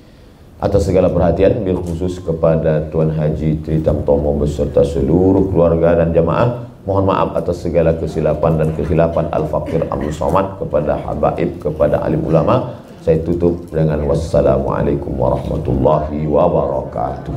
atas 0.66 0.90
segala 0.90 1.06
perhatian 1.06 1.62
bil 1.62 1.78
khusus 1.78 2.18
kepada 2.18 2.90
Tuan 2.90 3.14
Haji 3.14 3.62
Tritam 3.62 4.02
Tomo 4.02 4.34
beserta 4.34 4.82
seluruh 4.82 5.46
keluarga 5.54 6.02
dan 6.02 6.10
jamaah 6.10 6.66
mohon 6.82 7.06
maaf 7.06 7.38
atas 7.38 7.62
segala 7.62 7.94
kesilapan 7.94 8.58
dan 8.58 8.74
kehilapan 8.74 9.30
Al-Fakir 9.30 9.86
Abdul 9.86 10.10
Somad 10.10 10.58
kepada 10.58 10.98
habaib 11.06 11.62
kepada 11.62 12.02
alim 12.02 12.26
ulama. 12.26 12.82
Saya 13.06 13.22
tutup 13.22 13.70
dengan 13.70 14.02
wassalamualaikum 14.10 15.14
warahmatullahi 15.14 16.26
wabarakatuh 16.26 17.34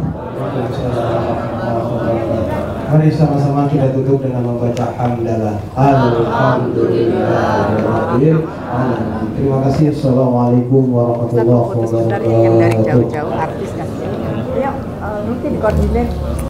Mari 2.89 3.13
sama-sama 3.13 3.69
kita 3.69 3.93
tutup 3.93 4.17
dengan 4.17 4.49
membaca 4.49 4.97
hamdalah. 4.97 5.61
Alhamdulillahirabbil 5.77 8.41
alamin. 8.65 9.29
Terima 9.37 9.61
kasih. 9.69 9.93
Assalamualaikum 9.93 10.89
warahmatullahi 10.89 11.85
dari 12.09 12.49
yang 12.49 12.57
dari 12.57 12.81
wabarakatuh. 12.81 12.89
jauh-jauh 12.89 13.29
artis 13.29 13.77
kan. 13.77 13.85
Yuk, 14.57 14.73
nanti 15.05 15.53
dikoordinir. 15.53 16.48